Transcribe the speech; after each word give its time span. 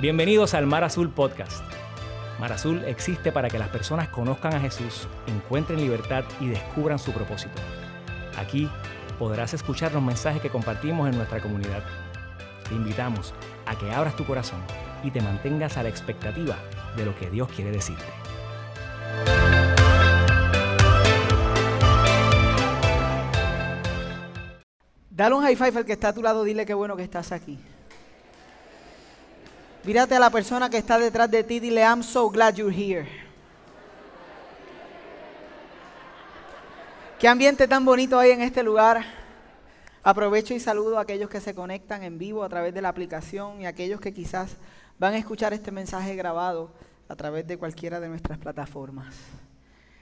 Bienvenidos 0.00 0.54
al 0.54 0.64
Mar 0.64 0.84
Azul 0.84 1.10
Podcast. 1.10 1.64
Mar 2.38 2.52
Azul 2.52 2.84
existe 2.84 3.32
para 3.32 3.48
que 3.48 3.58
las 3.58 3.68
personas 3.68 4.08
conozcan 4.08 4.54
a 4.54 4.60
Jesús, 4.60 5.08
encuentren 5.26 5.80
libertad 5.80 6.22
y 6.38 6.46
descubran 6.46 7.00
su 7.00 7.10
propósito. 7.10 7.60
Aquí 8.38 8.70
podrás 9.18 9.54
escuchar 9.54 9.92
los 9.92 10.00
mensajes 10.00 10.40
que 10.40 10.50
compartimos 10.50 11.08
en 11.08 11.16
nuestra 11.16 11.40
comunidad. 11.40 11.82
Te 12.68 12.76
invitamos 12.76 13.34
a 13.66 13.76
que 13.76 13.90
abras 13.90 14.14
tu 14.14 14.24
corazón 14.24 14.60
y 15.02 15.10
te 15.10 15.20
mantengas 15.20 15.76
a 15.78 15.82
la 15.82 15.88
expectativa 15.88 16.54
de 16.96 17.04
lo 17.04 17.16
que 17.16 17.28
Dios 17.28 17.48
quiere 17.48 17.72
decirte. 17.72 18.04
Dale 25.10 25.34
un 25.34 25.42
high 25.42 25.56
five 25.56 25.76
al 25.76 25.84
que 25.84 25.94
está 25.94 26.10
a 26.10 26.12
tu 26.12 26.22
lado, 26.22 26.44
dile 26.44 26.64
qué 26.64 26.74
bueno 26.74 26.94
que 26.94 27.02
estás 27.02 27.32
aquí. 27.32 27.58
Mírate 29.88 30.14
a 30.14 30.20
la 30.20 30.28
persona 30.28 30.68
que 30.68 30.76
está 30.76 30.98
detrás 30.98 31.30
de 31.30 31.42
ti, 31.42 31.60
dile, 31.60 31.80
I'm 31.80 32.02
so 32.02 32.28
glad 32.28 32.56
you're 32.56 32.70
here. 32.70 33.08
Qué 37.18 37.26
ambiente 37.26 37.66
tan 37.66 37.86
bonito 37.86 38.18
hay 38.18 38.32
en 38.32 38.42
este 38.42 38.62
lugar. 38.62 39.02
Aprovecho 40.02 40.52
y 40.52 40.60
saludo 40.60 40.98
a 40.98 41.00
aquellos 41.00 41.30
que 41.30 41.40
se 41.40 41.54
conectan 41.54 42.02
en 42.02 42.18
vivo 42.18 42.44
a 42.44 42.50
través 42.50 42.74
de 42.74 42.82
la 42.82 42.90
aplicación 42.90 43.62
y 43.62 43.64
a 43.64 43.70
aquellos 43.70 43.98
que 43.98 44.12
quizás 44.12 44.56
van 44.98 45.14
a 45.14 45.16
escuchar 45.16 45.54
este 45.54 45.70
mensaje 45.70 46.14
grabado 46.16 46.70
a 47.08 47.16
través 47.16 47.46
de 47.46 47.56
cualquiera 47.56 47.98
de 47.98 48.10
nuestras 48.10 48.36
plataformas. 48.36 49.14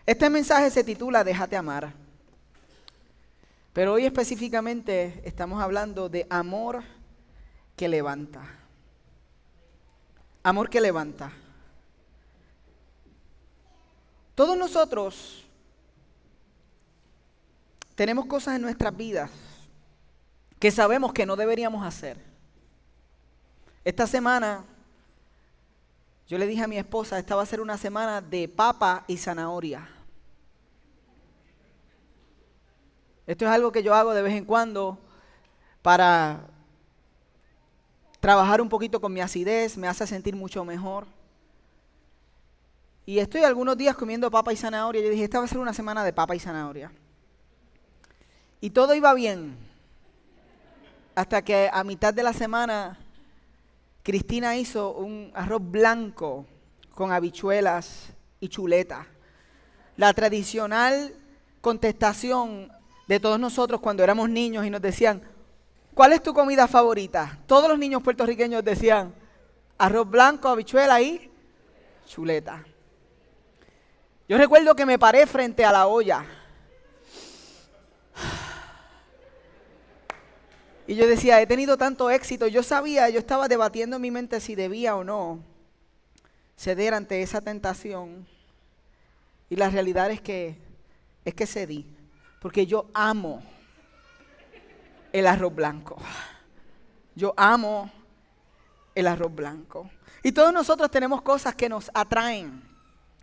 Este 0.05 0.29
mensaje 0.29 0.69
se 0.69 0.83
titula 0.83 1.23
Déjate 1.23 1.57
amar. 1.57 1.93
Pero 3.73 3.93
hoy 3.93 4.05
específicamente 4.05 5.23
estamos 5.25 5.63
hablando 5.63 6.09
de 6.09 6.27
amor 6.29 6.83
que 7.77 7.87
levanta. 7.87 8.66
Amor 10.47 10.71
que 10.71 10.81
levanta. 10.81 11.33
Todos 14.37 14.57
nosotros 14.57 15.45
tenemos 17.97 18.27
cosas 18.27 18.55
en 18.55 18.63
nuestras 18.63 18.97
vidas 18.97 19.29
que 20.61 20.71
sabemos 20.71 21.13
que 21.13 21.27
no 21.27 21.35
deberíamos 21.35 21.85
hacer. 21.85 22.23
Esta 23.85 24.07
semana 24.07 24.63
yo 26.29 26.39
le 26.39 26.47
dije 26.47 26.63
a 26.63 26.69
mi 26.69 26.79
esposa, 26.79 27.19
esta 27.19 27.35
va 27.35 27.43
a 27.43 27.47
ser 27.47 27.61
una 27.61 27.77
semana 27.77 28.21
de 28.21 28.47
papa 28.47 29.03
y 29.09 29.17
zanahoria. 29.17 29.89
Esto 33.27 33.47
es 33.47 33.51
algo 33.51 33.73
que 33.73 33.83
yo 33.83 33.93
hago 33.97 34.15
de 34.15 34.23
vez 34.23 34.35
en 34.35 34.45
cuando 34.45 34.97
para 35.83 36.56
trabajar 38.27 38.61
un 38.61 38.69
poquito 38.69 39.01
con 39.01 39.13
mi 39.13 39.21
acidez, 39.21 39.79
me 39.79 39.87
hace 39.87 40.05
sentir 40.05 40.35
mucho 40.35 40.65
mejor. 40.65 41.07
Y 43.05 43.21
estoy 43.21 43.45
algunos 43.45 43.77
días 43.77 43.95
comiendo 43.95 44.33
papa 44.33 44.53
y 44.53 44.57
zanahoria. 44.57 45.01
Yo 45.01 45.11
dije, 45.11 45.23
esta 45.23 45.39
va 45.39 45.45
a 45.45 45.49
ser 45.49 45.59
una 45.59 45.73
semana 45.73 46.03
de 46.03 46.13
papa 46.13 46.35
y 46.35 46.41
zanahoria. 46.41 46.91
Y 48.61 48.71
todo 48.71 48.97
iba 48.97 49.15
bien. 49.15 49.57
Hasta 51.15 51.41
que 51.43 51.71
a 51.73 51.85
mitad 51.85 52.13
de 52.13 52.25
la 52.25 52.33
semana 52.33 52.99
Cristina 54.03 54.57
hizo 54.57 54.95
un 54.95 55.31
arroz 55.33 55.63
blanco 55.63 56.47
con 56.97 57.13
habichuelas 57.13 58.09
y 58.41 58.49
chuleta. 58.49 59.07
La 59.97 60.13
tradicional 60.13 61.15
contestación 61.61 62.73
de 63.07 63.21
todos 63.21 63.39
nosotros 63.39 63.81
cuando 63.81 64.03
éramos 64.03 64.29
niños 64.29 64.67
y 64.67 64.71
nos 64.71 64.83
decían, 64.83 65.23
¿Cuál 65.97 66.13
es 66.13 66.23
tu 66.23 66.35
comida 66.35 66.69
favorita? 66.69 67.39
Todos 67.47 67.71
los 67.71 67.79
niños 67.79 68.03
puertorriqueños 68.03 68.63
decían 68.63 69.15
arroz 69.79 70.07
blanco, 70.11 70.47
habichuela 70.47 71.01
y 71.01 71.31
chuleta. 72.07 72.67
Yo 74.29 74.37
recuerdo 74.37 74.77
que 74.77 74.85
me 74.85 74.99
paré 74.99 75.27
frente 75.27 75.65
a 75.65 75.73
la 75.73 75.87
olla. 75.87 76.27
Y 80.87 80.97
yo 80.97 81.07
decía, 81.07 81.41
he 81.41 81.47
tenido 81.47 81.79
tanto 81.79 82.11
éxito. 82.11 82.47
Yo 82.47 82.63
sabía, 82.63 83.09
yo 83.09 83.19
estaba 83.19 83.49
debatiendo 83.49 83.97
en 83.97 84.03
mi 84.03 84.11
mente 84.11 84.39
si 84.41 84.55
debía 84.55 84.97
o 84.97 85.03
no 85.03 85.43
ceder 86.59 86.93
ante 86.93 87.23
esa 87.23 87.41
tentación. 87.41 88.27
Y 89.49 89.57
la 89.57 89.71
realidad 89.71 90.11
es 90.11 90.21
que 90.21 90.59
es 91.25 91.33
que 91.33 91.47
cedí, 91.47 91.87
porque 92.43 92.67
yo 92.67 92.91
amo 92.93 93.43
el 95.19 95.27
arroz 95.27 95.55
blanco. 95.55 95.97
Yo 97.15 97.33
amo 97.39 97.91
el 98.95 99.07
arroz 99.07 99.35
blanco. 99.35 99.89
Y 100.23 100.33
todos 100.33 100.53
nosotros 100.53 100.91
tenemos 100.91 101.23
cosas 101.23 101.55
que 101.55 101.71
nos 101.71 101.91
atraen, 101.95 102.63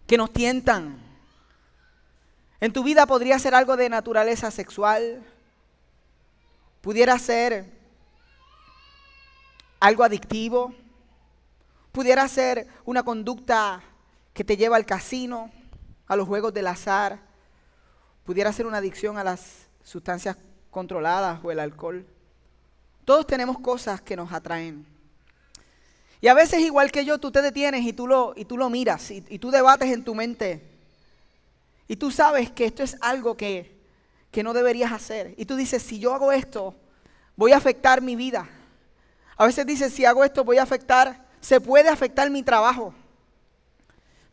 que 0.07 0.17
nos 0.17 0.33
tientan. 0.33 0.97
En 2.59 2.73
tu 2.73 2.83
vida 2.83 3.05
podría 3.05 3.37
ser 3.37 3.53
algo 3.53 3.77
de 3.77 3.89
naturaleza 3.89 4.49
sexual, 4.49 5.23
pudiera 6.81 7.19
ser 7.19 7.69
algo 9.79 10.03
adictivo, 10.03 10.73
pudiera 11.91 12.27
ser 12.27 12.67
una 12.85 13.03
conducta 13.03 13.83
que 14.33 14.43
te 14.43 14.57
lleva 14.57 14.77
al 14.77 14.87
casino, 14.87 15.51
a 16.07 16.15
los 16.15 16.27
juegos 16.27 16.55
del 16.55 16.65
azar, 16.65 17.19
pudiera 18.23 18.51
ser 18.51 18.65
una 18.65 18.77
adicción 18.77 19.19
a 19.19 19.23
las 19.23 19.67
sustancias 19.83 20.37
controladas 20.73 21.39
o 21.43 21.51
el 21.51 21.59
alcohol. 21.59 22.05
Todos 23.05 23.25
tenemos 23.27 23.59
cosas 23.59 24.01
que 24.01 24.17
nos 24.17 24.33
atraen. 24.33 24.85
Y 26.19 26.29
a 26.29 26.33
veces 26.33 26.61
igual 26.61 26.91
que 26.91 27.05
yo, 27.05 27.19
tú 27.19 27.31
te 27.31 27.41
detienes 27.41 27.85
y 27.85 27.93
tú 27.93 28.07
lo, 28.07 28.33
y 28.35 28.45
tú 28.45 28.57
lo 28.57 28.69
miras 28.69 29.11
y, 29.11 29.21
tú 29.21 29.51
debates 29.51 29.91
en 29.91 30.03
tu 30.03 30.15
mente. 30.15 30.63
Y 31.87 31.97
tú 31.97 32.11
sabes 32.11 32.49
que 32.49 32.65
esto 32.65 32.81
es 32.81 32.97
algo 33.01 33.35
que, 33.37 33.77
que 34.31 34.41
no 34.41 34.53
deberías 34.53 34.91
hacer. 34.91 35.35
Y 35.37 35.45
tú 35.45 35.55
dices, 35.55 35.83
si 35.83 35.99
yo 35.99 36.13
hago 36.13 36.31
esto, 36.31 36.75
voy 37.35 37.51
a 37.51 37.57
afectar 37.57 38.01
mi 38.01 38.15
vida. 38.15 38.49
A 39.35 39.45
veces 39.45 39.65
dices, 39.65 39.93
si 39.93 40.05
hago 40.05 40.23
esto, 40.23 40.45
voy 40.45 40.57
a 40.57 40.63
afectar, 40.63 41.27
se 41.41 41.59
puede 41.59 41.89
afectar 41.89 42.29
mi 42.29 42.41
trabajo. 42.41 42.93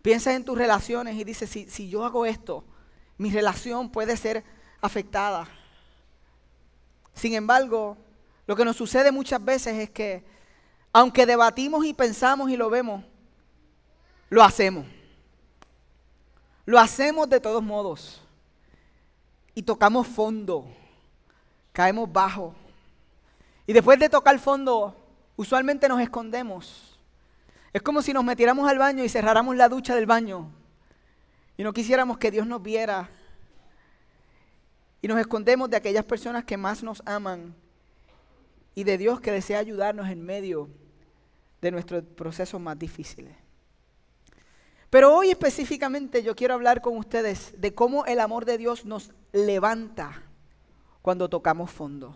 Piensas 0.00 0.34
en 0.34 0.44
tus 0.44 0.56
relaciones 0.56 1.16
y 1.16 1.24
dices, 1.24 1.50
si, 1.50 1.68
si 1.68 1.88
yo 1.88 2.04
hago 2.04 2.24
esto, 2.24 2.64
mi 3.18 3.30
relación 3.30 3.90
puede 3.90 4.16
ser 4.16 4.44
afectada. 4.80 5.48
Sin 7.14 7.34
embargo, 7.34 7.96
lo 8.46 8.56
que 8.56 8.64
nos 8.64 8.76
sucede 8.76 9.12
muchas 9.12 9.44
veces 9.44 9.76
es 9.76 9.90
que, 9.90 10.24
aunque 10.92 11.26
debatimos 11.26 11.84
y 11.84 11.94
pensamos 11.94 12.50
y 12.50 12.56
lo 12.56 12.70
vemos, 12.70 13.04
lo 14.28 14.42
hacemos. 14.42 14.86
Lo 16.64 16.78
hacemos 16.78 17.28
de 17.28 17.40
todos 17.40 17.62
modos. 17.62 18.22
Y 19.54 19.62
tocamos 19.62 20.06
fondo. 20.06 20.66
Caemos 21.72 22.12
bajo. 22.12 22.54
Y 23.66 23.72
después 23.72 23.98
de 23.98 24.08
tocar 24.08 24.38
fondo, 24.38 24.96
usualmente 25.36 25.88
nos 25.88 26.00
escondemos. 26.00 26.98
Es 27.72 27.82
como 27.82 28.02
si 28.02 28.12
nos 28.12 28.24
metiéramos 28.24 28.68
al 28.68 28.78
baño 28.78 29.04
y 29.04 29.08
cerráramos 29.08 29.56
la 29.56 29.68
ducha 29.68 29.94
del 29.94 30.06
baño. 30.06 30.50
Y 31.56 31.62
no 31.62 31.72
quisiéramos 31.72 32.18
que 32.18 32.30
Dios 32.30 32.46
nos 32.46 32.62
viera 32.62 33.10
y 35.02 35.08
nos 35.08 35.18
escondemos 35.18 35.70
de 35.70 35.76
aquellas 35.76 36.04
personas 36.04 36.44
que 36.44 36.56
más 36.56 36.82
nos 36.82 37.02
aman 37.06 37.54
y 38.74 38.84
de 38.84 38.98
Dios 38.98 39.20
que 39.20 39.32
desea 39.32 39.58
ayudarnos 39.58 40.08
en 40.08 40.22
medio 40.22 40.68
de 41.60 41.70
nuestros 41.70 42.02
procesos 42.02 42.60
más 42.60 42.78
difíciles. 42.78 43.36
Pero 44.90 45.14
hoy 45.14 45.30
específicamente 45.30 46.22
yo 46.22 46.34
quiero 46.34 46.54
hablar 46.54 46.80
con 46.80 46.96
ustedes 46.96 47.54
de 47.58 47.74
cómo 47.74 48.04
el 48.06 48.20
amor 48.20 48.44
de 48.44 48.58
Dios 48.58 48.84
nos 48.84 49.12
levanta 49.32 50.24
cuando 51.00 51.28
tocamos 51.28 51.70
fondo. 51.70 52.14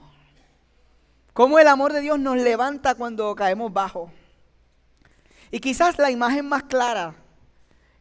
Cómo 1.33 1.59
el 1.59 1.69
amor 1.69 1.93
de 1.93 2.01
Dios 2.01 2.19
nos 2.19 2.37
levanta 2.37 2.95
cuando 2.95 3.35
caemos 3.35 3.73
bajo. 3.73 4.11
Y 5.51 5.61
quizás 5.61 5.99
la 5.99 6.11
imagen 6.11 6.49
más 6.49 6.65
clara 6.65 7.15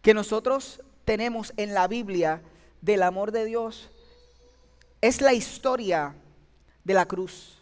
que 0.01 0.13
nosotros 0.13 0.81
tenemos 1.05 1.53
en 1.57 1.73
la 1.73 1.87
Biblia 1.87 2.41
del 2.81 3.03
amor 3.03 3.31
de 3.31 3.45
Dios 3.45 3.91
es 5.03 5.19
la 5.19 5.33
historia 5.33 6.15
de 6.85 6.93
la 6.93 7.05
cruz. 7.05 7.61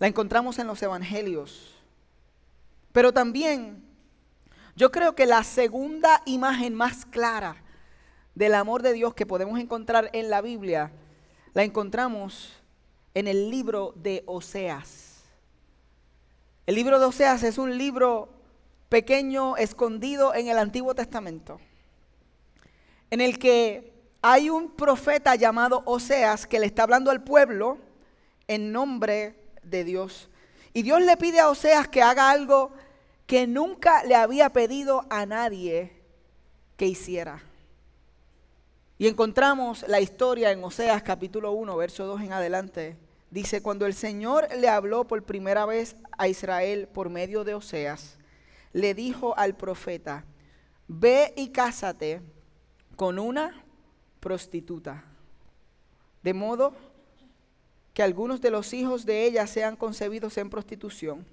La 0.00 0.08
encontramos 0.08 0.58
en 0.58 0.66
los 0.66 0.82
evangelios. 0.82 1.76
Pero 2.90 3.12
también 3.12 3.84
yo 4.74 4.90
creo 4.90 5.14
que 5.14 5.26
la 5.26 5.44
segunda 5.44 6.22
imagen 6.26 6.74
más 6.74 7.06
clara 7.06 7.62
del 8.34 8.56
amor 8.56 8.82
de 8.82 8.94
Dios 8.94 9.14
que 9.14 9.26
podemos 9.26 9.60
encontrar 9.60 10.10
en 10.12 10.28
la 10.28 10.40
Biblia 10.40 10.90
la 11.54 11.62
encontramos 11.62 12.60
en 13.14 13.28
el 13.28 13.48
libro 13.48 13.92
de 13.94 14.24
Oseas. 14.26 15.22
El 16.66 16.74
libro 16.74 16.98
de 16.98 17.06
Oseas 17.06 17.44
es 17.44 17.58
un 17.58 17.78
libro 17.78 18.28
pequeño, 18.88 19.56
escondido 19.56 20.34
en 20.34 20.48
el 20.48 20.58
Antiguo 20.58 20.96
Testamento, 20.96 21.60
en 23.08 23.20
el 23.20 23.38
que 23.38 23.89
hay 24.22 24.50
un 24.50 24.70
profeta 24.70 25.34
llamado 25.34 25.82
Oseas 25.86 26.46
que 26.46 26.60
le 26.60 26.66
está 26.66 26.82
hablando 26.82 27.10
al 27.10 27.24
pueblo 27.24 27.78
en 28.48 28.72
nombre 28.72 29.34
de 29.62 29.84
Dios. 29.84 30.28
Y 30.72 30.82
Dios 30.82 31.00
le 31.02 31.16
pide 31.16 31.40
a 31.40 31.48
Oseas 31.48 31.88
que 31.88 32.02
haga 32.02 32.30
algo 32.30 32.72
que 33.26 33.46
nunca 33.46 34.04
le 34.04 34.14
había 34.14 34.50
pedido 34.50 35.06
a 35.08 35.24
nadie 35.24 35.92
que 36.76 36.86
hiciera. 36.86 37.42
Y 38.98 39.08
encontramos 39.08 39.86
la 39.88 40.00
historia 40.00 40.50
en 40.50 40.62
Oseas 40.62 41.02
capítulo 41.02 41.52
1, 41.52 41.76
verso 41.76 42.06
2 42.06 42.20
en 42.20 42.32
adelante. 42.32 42.96
Dice, 43.30 43.62
cuando 43.62 43.86
el 43.86 43.94
Señor 43.94 44.48
le 44.58 44.68
habló 44.68 45.06
por 45.06 45.22
primera 45.22 45.64
vez 45.64 45.96
a 46.18 46.28
Israel 46.28 46.88
por 46.88 47.08
medio 47.08 47.44
de 47.44 47.54
Oseas, 47.54 48.18
le 48.72 48.92
dijo 48.92 49.36
al 49.38 49.56
profeta, 49.56 50.24
ve 50.88 51.32
y 51.36 51.48
cásate 51.48 52.20
con 52.96 53.18
una 53.18 53.64
prostituta, 54.20 55.04
de 56.22 56.34
modo 56.34 56.74
que 57.94 58.02
algunos 58.02 58.40
de 58.40 58.50
los 58.50 58.72
hijos 58.72 59.04
de 59.04 59.24
ella 59.24 59.46
sean 59.46 59.76
concebidos 59.76 60.38
en 60.38 60.50
prostitución. 60.50 61.26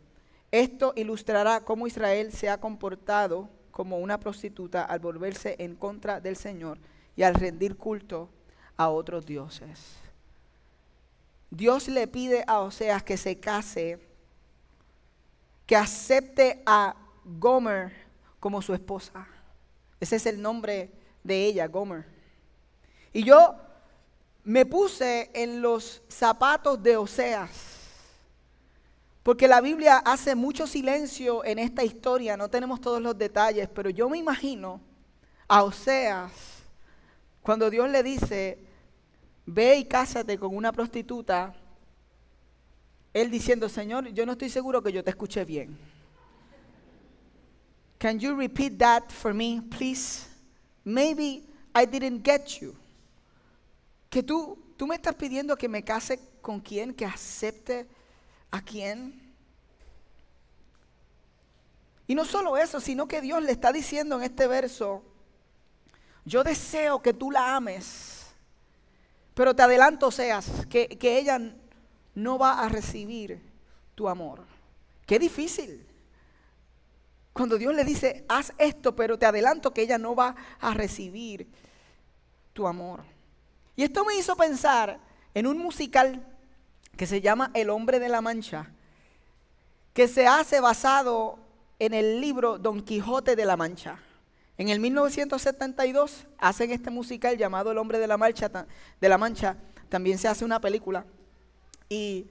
Esto 0.52 0.94
ilustrará 0.96 1.62
cómo 1.62 1.88
Israel 1.88 2.32
se 2.32 2.50
ha 2.50 2.60
comportado 2.60 3.50
como 3.72 4.00
una 4.00 4.20
prostituta 4.20 4.84
al 4.84 5.00
volverse 5.00 5.56
en 5.60 5.76
contra 5.76 6.20
del 6.20 6.36
Señor 6.36 6.80
y 7.16 7.24
al 7.24 7.36
rendir 7.36 7.76
culto 7.76 8.30
a 8.76 8.90
otros 8.90 9.26
dioses. 9.26 9.98
Dios 11.50 11.88
le 11.88 12.08
pide 12.08 12.44
a 12.48 12.60
Oseas 12.60 13.04
que 13.04 13.18
se 13.18 13.40
case, 13.40 14.00
que 15.66 15.76
acepte 15.76 16.64
a 16.66 16.96
Gomer 17.24 17.94
como 18.40 18.62
su 18.62 18.74
esposa. 18.74 19.28
Ese 20.00 20.16
es 20.18 20.26
el 20.26 20.42
nombre 20.42 20.92
de 21.24 21.46
ella, 21.46 21.68
Gomer. 21.68 22.17
Y 23.18 23.24
yo 23.24 23.56
me 24.44 24.64
puse 24.68 25.32
en 25.34 25.60
los 25.60 26.04
zapatos 26.08 26.84
de 26.84 26.98
Oseas, 26.98 27.50
porque 29.24 29.48
la 29.48 29.60
Biblia 29.60 29.98
hace 30.06 30.36
mucho 30.36 30.68
silencio 30.68 31.44
en 31.44 31.58
esta 31.58 31.84
historia, 31.84 32.38
no 32.38 32.48
tenemos 32.48 32.80
todos 32.80 33.02
los 33.02 33.18
detalles, 33.18 33.68
pero 33.70 33.90
yo 33.90 34.08
me 34.08 34.20
imagino 34.20 34.80
a 35.48 35.64
Oseas 35.64 36.32
cuando 37.42 37.72
Dios 37.72 37.90
le 37.90 38.04
dice, 38.04 38.60
ve 39.48 39.78
y 39.78 39.86
cásate 39.86 40.38
con 40.38 40.56
una 40.56 40.72
prostituta, 40.72 41.56
él 43.16 43.32
diciendo, 43.32 43.68
Señor, 43.68 44.10
yo 44.10 44.28
no 44.28 44.34
estoy 44.34 44.52
seguro 44.52 44.84
que 44.84 44.92
yo 44.92 45.04
te 45.04 45.10
escuché 45.10 45.44
bien. 45.44 45.76
Can 47.98 48.20
you 48.20 48.36
repeat 48.36 48.78
that 48.78 49.10
for 49.10 49.34
me, 49.34 49.60
please? 49.76 50.28
Maybe 50.84 51.48
I 51.74 51.88
didn't 51.88 52.24
get 52.24 52.60
you. 52.62 52.76
Que 54.10 54.24
tú, 54.24 54.58
tú 54.78 54.88
me 54.88 54.96
estás 54.96 55.16
pidiendo 55.16 55.58
que 55.58 55.68
me 55.68 55.84
case 55.84 56.20
con 56.42 56.60
quién, 56.60 56.94
que 56.94 57.06
acepte 57.06 57.88
a 58.52 58.62
quién. 58.62 59.28
Y 62.08 62.16
no 62.16 62.24
solo 62.24 62.58
eso, 62.58 62.80
sino 62.80 63.08
que 63.08 63.22
Dios 63.22 63.44
le 63.44 63.52
está 63.52 63.72
diciendo 63.72 64.18
en 64.18 64.24
este 64.24 64.48
verso, 64.48 65.04
yo 66.24 66.44
deseo 66.44 67.02
que 67.02 67.14
tú 67.14 67.32
la 67.32 67.56
ames, 67.56 68.28
pero 69.34 69.56
te 69.56 69.64
adelanto 69.64 70.10
seas 70.12 70.66
que, 70.70 70.88
que 70.88 71.18
ella 71.20 71.40
no 72.16 72.38
va 72.38 72.62
a 72.62 72.70
recibir 72.70 73.42
tu 73.94 74.08
amor. 74.08 74.46
Qué 75.06 75.20
difícil. 75.20 75.86
Cuando 77.34 77.58
Dios 77.58 77.76
le 77.76 77.84
dice, 77.84 78.26
haz 78.28 78.54
esto, 78.58 78.96
pero 78.96 79.20
te 79.20 79.26
adelanto 79.26 79.74
que 79.74 79.84
ella 79.84 79.98
no 79.98 80.16
va 80.16 80.36
a 80.60 80.74
recibir 80.74 81.48
tu 82.54 82.68
amor. 82.68 83.04
Y 83.78 83.84
esto 83.84 84.04
me 84.04 84.16
hizo 84.16 84.36
pensar 84.36 85.00
en 85.36 85.46
un 85.46 85.60
musical 85.60 86.26
que 86.98 87.06
se 87.06 87.22
llama 87.22 87.52
El 87.54 87.70
hombre 87.70 88.00
de 88.00 88.10
la 88.10 88.22
mancha, 88.22 88.72
que 89.94 90.08
se 90.08 90.26
hace 90.26 90.60
basado 90.60 91.38
en 91.78 91.94
el 91.94 92.20
libro 92.20 92.58
Don 92.58 92.82
Quijote 92.82 93.36
de 93.36 93.46
la 93.46 93.56
Mancha. 93.56 94.00
En 94.58 94.70
el 94.70 94.80
1972 94.80 96.26
hacen 96.40 96.72
este 96.72 96.90
musical 96.90 97.38
llamado 97.38 97.72
El 97.72 97.78
hombre 97.78 98.00
de 98.00 98.08
la, 98.08 98.18
Mancha. 98.18 98.50
También 99.90 100.18
se 100.18 100.28
hace 100.28 100.44
una 100.44 100.60
película. 100.60 101.06
Y 101.88 102.26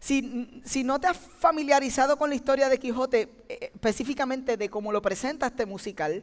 si, 0.00 0.60
si, 0.66 0.84
no 0.84 1.00
te 1.00 1.06
has 1.06 1.16
familiarizado 1.16 2.18
con 2.18 2.28
la 2.28 2.36
historia 2.36 2.68
de 2.68 2.78
Quijote, 2.78 3.30
eh, 3.48 3.70
específicamente 3.72 4.58
de 4.58 4.68
cómo 4.68 4.92
lo 4.92 5.00
presenta 5.00 5.46
este 5.46 5.64
musical, 5.64 6.22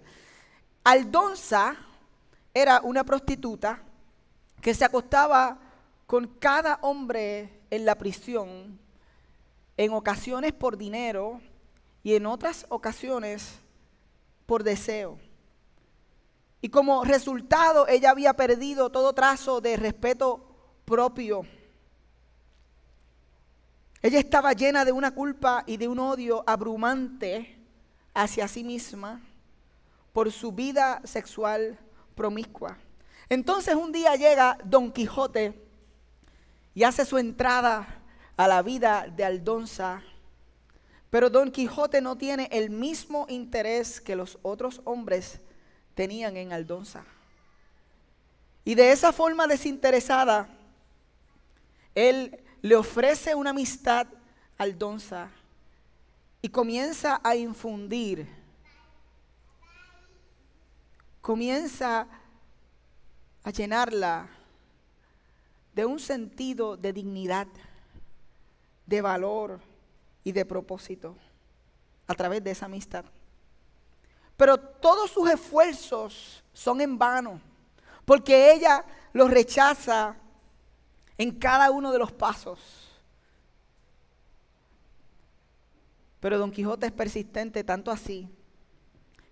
Aldonza 0.83 1.77
era 2.53 2.81
una 2.81 3.03
prostituta 3.03 3.81
que 4.61 4.73
se 4.73 4.85
acostaba 4.85 5.59
con 6.05 6.27
cada 6.27 6.79
hombre 6.81 7.61
en 7.69 7.85
la 7.85 7.95
prisión, 7.95 8.79
en 9.75 9.93
ocasiones 9.93 10.53
por 10.53 10.77
dinero 10.77 11.41
y 12.03 12.15
en 12.15 12.25
otras 12.25 12.65
ocasiones 12.69 13.59
por 14.45 14.63
deseo. 14.63 15.19
Y 16.61 16.69
como 16.69 17.03
resultado 17.03 17.87
ella 17.87 18.11
había 18.11 18.33
perdido 18.33 18.89
todo 18.89 19.13
trazo 19.13 19.61
de 19.61 19.77
respeto 19.77 20.41
propio. 20.85 21.45
Ella 24.01 24.19
estaba 24.19 24.53
llena 24.53 24.85
de 24.85 24.91
una 24.91 25.13
culpa 25.13 25.63
y 25.67 25.77
de 25.77 25.87
un 25.87 25.99
odio 25.99 26.43
abrumante 26.47 27.59
hacia 28.13 28.47
sí 28.47 28.63
misma 28.63 29.21
por 30.13 30.31
su 30.31 30.51
vida 30.51 31.01
sexual 31.03 31.77
promiscua. 32.15 32.77
Entonces 33.29 33.75
un 33.75 33.91
día 33.91 34.15
llega 34.15 34.57
Don 34.63 34.91
Quijote 34.91 35.53
y 36.73 36.83
hace 36.83 37.05
su 37.05 37.17
entrada 37.17 37.87
a 38.37 38.47
la 38.47 38.61
vida 38.61 39.07
de 39.07 39.25
Aldonza. 39.25 40.01
Pero 41.09 41.29
Don 41.29 41.51
Quijote 41.51 42.01
no 42.01 42.17
tiene 42.17 42.47
el 42.51 42.69
mismo 42.69 43.25
interés 43.29 43.99
que 43.99 44.15
los 44.15 44.37
otros 44.43 44.81
hombres 44.85 45.39
tenían 45.95 46.37
en 46.37 46.53
Aldonza. 46.53 47.03
Y 48.63 48.75
de 48.75 48.91
esa 48.91 49.11
forma 49.11 49.47
desinteresada, 49.47 50.49
él 51.95 52.43
le 52.61 52.75
ofrece 52.75 53.33
una 53.33 53.49
amistad 53.49 54.07
a 54.57 54.63
Aldonza 54.63 55.29
y 56.41 56.49
comienza 56.49 57.19
a 57.23 57.35
infundir, 57.35 58.27
comienza 61.21 62.01
a 62.01 62.07
llenarla 63.51 64.27
de 65.73 65.85
un 65.85 65.99
sentido 65.99 66.75
de 66.75 66.93
dignidad, 66.93 67.47
de 68.85 69.01
valor 69.01 69.59
y 70.23 70.31
de 70.31 70.45
propósito 70.45 71.15
a 72.07 72.15
través 72.15 72.43
de 72.43 72.51
esa 72.51 72.65
amistad. 72.65 73.05
Pero 74.35 74.57
todos 74.59 75.11
sus 75.11 75.29
esfuerzos 75.29 76.43
son 76.53 76.81
en 76.81 76.97
vano, 76.97 77.41
porque 78.05 78.51
ella 78.51 78.85
los 79.13 79.29
rechaza 79.29 80.15
en 81.17 81.31
cada 81.31 81.71
uno 81.71 81.91
de 81.91 81.99
los 81.99 82.11
pasos. 82.11 82.59
Pero 86.19 86.37
Don 86.37 86.51
Quijote 86.51 86.87
es 86.87 86.91
persistente 86.91 87.63
tanto 87.63 87.91
así 87.91 88.29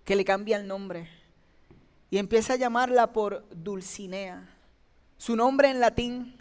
que 0.04 0.16
le 0.16 0.24
cambia 0.24 0.56
el 0.56 0.66
nombre 0.66 1.15
y 2.10 2.18
empieza 2.18 2.54
a 2.54 2.56
llamarla 2.56 3.12
por 3.12 3.44
Dulcinea. 3.50 4.48
Su 5.18 5.36
nombre 5.36 5.70
en 5.70 5.80
latín 5.80 6.36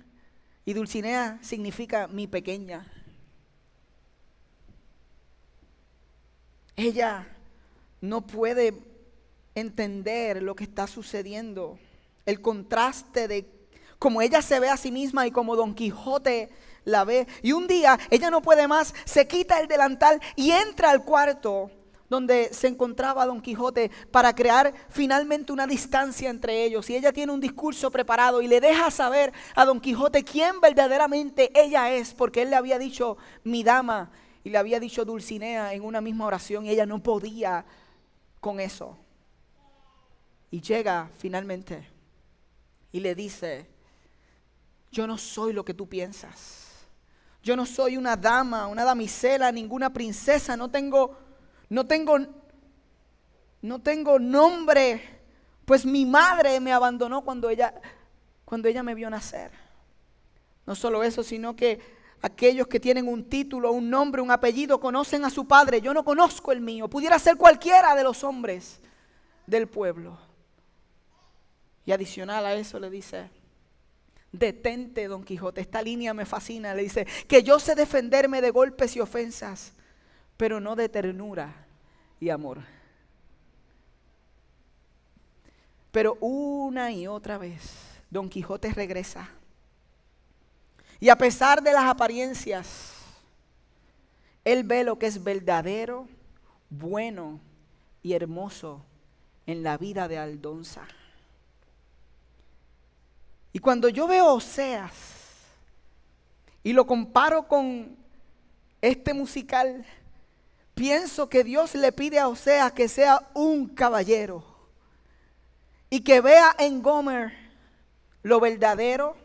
y 0.65 0.73
Dulcinea 0.73 1.39
significa 1.41 2.07
mi 2.07 2.27
pequeña. 2.27 2.91
Ella 6.75 7.27
no 8.01 8.21
puede 8.27 8.73
entender 9.55 10.43
lo 10.43 10.55
que 10.55 10.65
está 10.65 10.87
sucediendo. 10.87 11.79
El 12.25 12.41
contraste 12.41 13.27
de 13.27 13.49
cómo 13.97 14.21
ella 14.21 14.41
se 14.41 14.59
ve 14.59 14.69
a 14.69 14.77
sí 14.77 14.91
misma 14.91 15.25
y 15.25 15.31
como 15.31 15.55
Don 15.55 15.73
Quijote 15.73 16.49
la 16.83 17.05
ve. 17.05 17.27
Y 17.41 17.53
un 17.53 17.67
día 17.67 17.97
ella 18.09 18.29
no 18.29 18.41
puede 18.41 18.67
más, 18.67 18.93
se 19.05 19.27
quita 19.27 19.59
el 19.59 19.67
delantal 19.67 20.21
y 20.35 20.51
entra 20.51 20.91
al 20.91 21.03
cuarto 21.03 21.71
donde 22.09 22.53
se 22.53 22.67
encontraba 22.67 23.25
Don 23.25 23.41
Quijote 23.41 23.91
para 24.11 24.35
crear 24.35 24.73
finalmente 24.89 25.51
una 25.51 25.67
distancia 25.67 26.29
entre 26.29 26.63
ellos. 26.63 26.89
Y 26.89 26.95
ella 26.95 27.11
tiene 27.11 27.31
un 27.31 27.39
discurso 27.39 27.91
preparado 27.91 28.41
y 28.41 28.47
le 28.47 28.61
deja 28.61 28.91
saber 28.91 29.33
a 29.55 29.65
Don 29.65 29.79
Quijote 29.79 30.23
quién 30.23 30.61
verdaderamente 30.61 31.51
ella 31.59 31.91
es, 31.91 32.13
porque 32.13 32.43
él 32.43 32.49
le 32.51 32.55
había 32.55 32.77
dicho 32.77 33.17
mi 33.43 33.63
dama 33.63 34.11
y 34.43 34.49
le 34.49 34.57
había 34.57 34.79
dicho 34.79 35.05
Dulcinea 35.05 35.73
en 35.73 35.83
una 35.83 36.01
misma 36.01 36.27
oración 36.27 36.65
y 36.65 36.69
ella 36.69 36.85
no 36.85 37.01
podía 37.01 37.65
con 38.39 38.59
eso. 38.59 38.97
Y 40.51 40.61
llega 40.61 41.09
finalmente 41.17 41.89
y 42.91 42.99
le 42.99 43.15
dice, 43.15 43.67
yo 44.91 45.07
no 45.07 45.17
soy 45.17 45.51
lo 45.51 45.65
que 45.65 45.73
tú 45.73 45.89
piensas. 45.89 46.61
Yo 47.43 47.55
no 47.55 47.65
soy 47.65 47.97
una 47.97 48.15
dama, 48.15 48.67
una 48.67 48.83
damisela, 48.83 49.51
ninguna 49.51 49.91
princesa, 49.91 50.55
no 50.55 50.71
tengo 50.71 51.24
no 51.69 51.85
tengo 51.85 52.17
no 53.61 53.81
tengo 53.81 54.19
nombre, 54.19 55.01
pues 55.65 55.85
mi 55.85 56.05
madre 56.05 56.59
me 56.59 56.71
abandonó 56.71 57.23
cuando 57.23 57.49
ella 57.49 57.73
cuando 58.45 58.67
ella 58.67 58.83
me 58.83 58.95
vio 58.95 59.09
nacer. 59.09 59.51
No 60.65 60.75
solo 60.75 61.03
eso, 61.03 61.23
sino 61.23 61.55
que 61.55 61.79
aquellos 62.21 62.67
que 62.67 62.79
tienen 62.79 63.07
un 63.07 63.29
título, 63.29 63.71
un 63.71 63.89
nombre, 63.89 64.21
un 64.21 64.31
apellido, 64.31 64.79
conocen 64.79 65.25
a 65.25 65.29
su 65.29 65.47
padre. 65.47 65.81
Yo 65.81 65.93
no 65.93 66.03
conozco 66.03 66.51
el 66.51 66.61
mío. 66.61 66.89
Pudiera 66.89 67.19
ser 67.19 67.37
cualquiera 67.37 67.95
de 67.95 68.03
los 68.03 68.23
hombres 68.23 68.79
del 69.45 69.67
pueblo. 69.67 70.17
Y 71.85 71.91
adicional 71.91 72.45
a 72.45 72.55
eso 72.55 72.79
le 72.79 72.89
dice, 72.89 73.29
detente, 74.31 75.07
don 75.07 75.23
Quijote. 75.23 75.61
Esta 75.61 75.81
línea 75.81 76.13
me 76.13 76.25
fascina. 76.25 76.73
Le 76.73 76.83
dice, 76.83 77.05
que 77.27 77.43
yo 77.43 77.59
sé 77.59 77.75
defenderme 77.75 78.41
de 78.41 78.49
golpes 78.49 78.95
y 78.95 78.99
ofensas, 78.99 79.73
pero 80.37 80.59
no 80.59 80.75
de 80.75 80.89
ternura 80.89 81.53
y 82.19 82.29
amor. 82.29 82.59
Pero 85.91 86.17
una 86.19 86.91
y 86.91 87.07
otra 87.07 87.37
vez, 87.37 88.01
don 88.09 88.29
Quijote 88.29 88.73
regresa 88.73 89.29
y 90.99 91.09
a 91.09 91.17
pesar 91.17 91.61
de 91.61 91.73
las 91.73 91.85
apariencias, 91.85 92.93
Él 94.43 94.63
ve 94.63 94.83
lo 94.83 94.97
que 94.97 95.07
es 95.07 95.23
verdadero, 95.23 96.07
bueno 96.69 97.39
y 98.01 98.13
hermoso 98.13 98.83
en 99.45 99.63
la 99.63 99.77
vida 99.77 100.07
de 100.07 100.17
Aldonza. 100.17 100.87
Y 103.53 103.59
cuando 103.59 103.89
yo 103.89 104.07
veo 104.07 104.33
Oseas 104.33 104.93
y 106.63 106.73
lo 106.73 106.85
comparo 106.87 107.47
con 107.47 107.95
este 108.81 109.13
musical, 109.13 109.85
pienso 110.75 111.29
que 111.29 111.43
Dios 111.43 111.73
le 111.73 111.91
pide 111.91 112.19
a 112.19 112.27
Oseas 112.27 112.73
que 112.73 112.87
sea 112.87 113.27
un 113.33 113.69
caballero 113.69 114.43
y 115.89 116.01
que 116.01 116.21
vea 116.21 116.55
en 116.59 116.81
Gomer 116.81 117.33
lo 118.21 118.39
verdadero, 118.39 119.15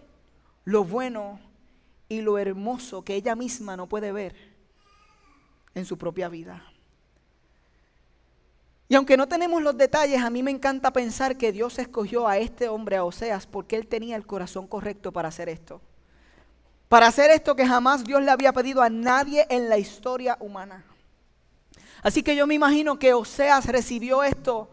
lo 0.64 0.85
bueno 0.85 1.40
y 2.09 2.21
lo 2.21 2.38
hermoso 2.38 3.02
que 3.02 3.14
ella 3.14 3.35
misma 3.35 3.76
no 3.76 3.88
puede 3.88 4.12
ver 4.12 4.35
en 5.75 5.85
su 5.85 5.99
propia 5.99 6.28
vida. 6.28 6.62
Y 8.88 8.97
aunque 8.97 9.16
no 9.16 9.28
tenemos 9.28 9.62
los 9.62 9.76
detalles, 9.76 10.21
a 10.21 10.30
mí 10.30 10.42
me 10.42 10.50
encanta 10.50 10.92
pensar 10.92 11.37
que 11.37 11.52
Dios 11.52 11.78
escogió 11.78 12.26
a 12.26 12.38
este 12.38 12.69
hombre, 12.69 12.97
a 12.97 13.04
Oseas, 13.04 13.47
porque 13.47 13.76
él 13.76 13.87
tenía 13.87 14.16
el 14.16 14.26
corazón 14.26 14.66
correcto 14.66 15.12
para 15.12 15.28
hacer 15.28 15.49
esto. 15.49 15.80
Para 16.88 17.07
hacer 17.07 17.30
esto 17.30 17.54
que 17.54 17.66
jamás 17.66 18.02
Dios 18.02 18.21
le 18.21 18.33
había 18.33 18.52
pedido 18.52 18.83
a 18.83 18.90
nadie 18.90 19.47
en 19.49 19.69
la 19.69 19.78
historia 19.78 20.37
humana. 20.40 20.89
Así 22.02 22.23
que 22.23 22.35
yo 22.35 22.47
me 22.47 22.54
imagino 22.54 22.99
que 22.99 23.14
Oseas 23.14 23.66
recibió 23.66 24.23
esto 24.23 24.71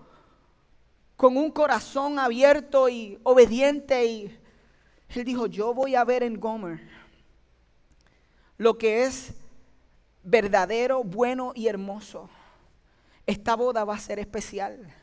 con 1.16 1.36
un 1.36 1.52
corazón 1.52 2.20
abierto 2.20 2.88
y 2.90 3.20
obediente 3.24 4.06
y 4.06 4.40
él 5.10 5.24
dijo, 5.24 5.48
yo 5.48 5.74
voy 5.74 5.96
a 5.96 6.04
ver 6.04 6.24
en 6.24 6.40
Gomer 6.40 6.80
lo 8.58 8.78
que 8.78 9.04
es 9.04 9.34
verdadero, 10.24 11.04
bueno 11.04 11.52
y 11.56 11.68
hermoso. 11.68 12.30
Esta 13.26 13.56
boda 13.56 13.84
va 13.84 13.96
a 13.96 14.00
ser 14.00 14.20
especial. 14.20 14.94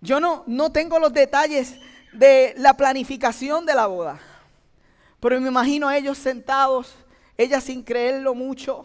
Yo 0.00 0.20
no, 0.20 0.44
no 0.46 0.70
tengo 0.70 0.98
los 0.98 1.12
detalles 1.12 1.76
de 2.12 2.54
la 2.56 2.74
planificación 2.74 3.66
de 3.66 3.74
la 3.74 3.86
boda, 3.86 4.20
pero 5.20 5.40
me 5.40 5.48
imagino 5.48 5.88
a 5.88 5.96
ellos 5.96 6.18
sentados, 6.18 6.94
ella 7.36 7.60
sin 7.60 7.82
creerlo 7.82 8.34
mucho, 8.34 8.84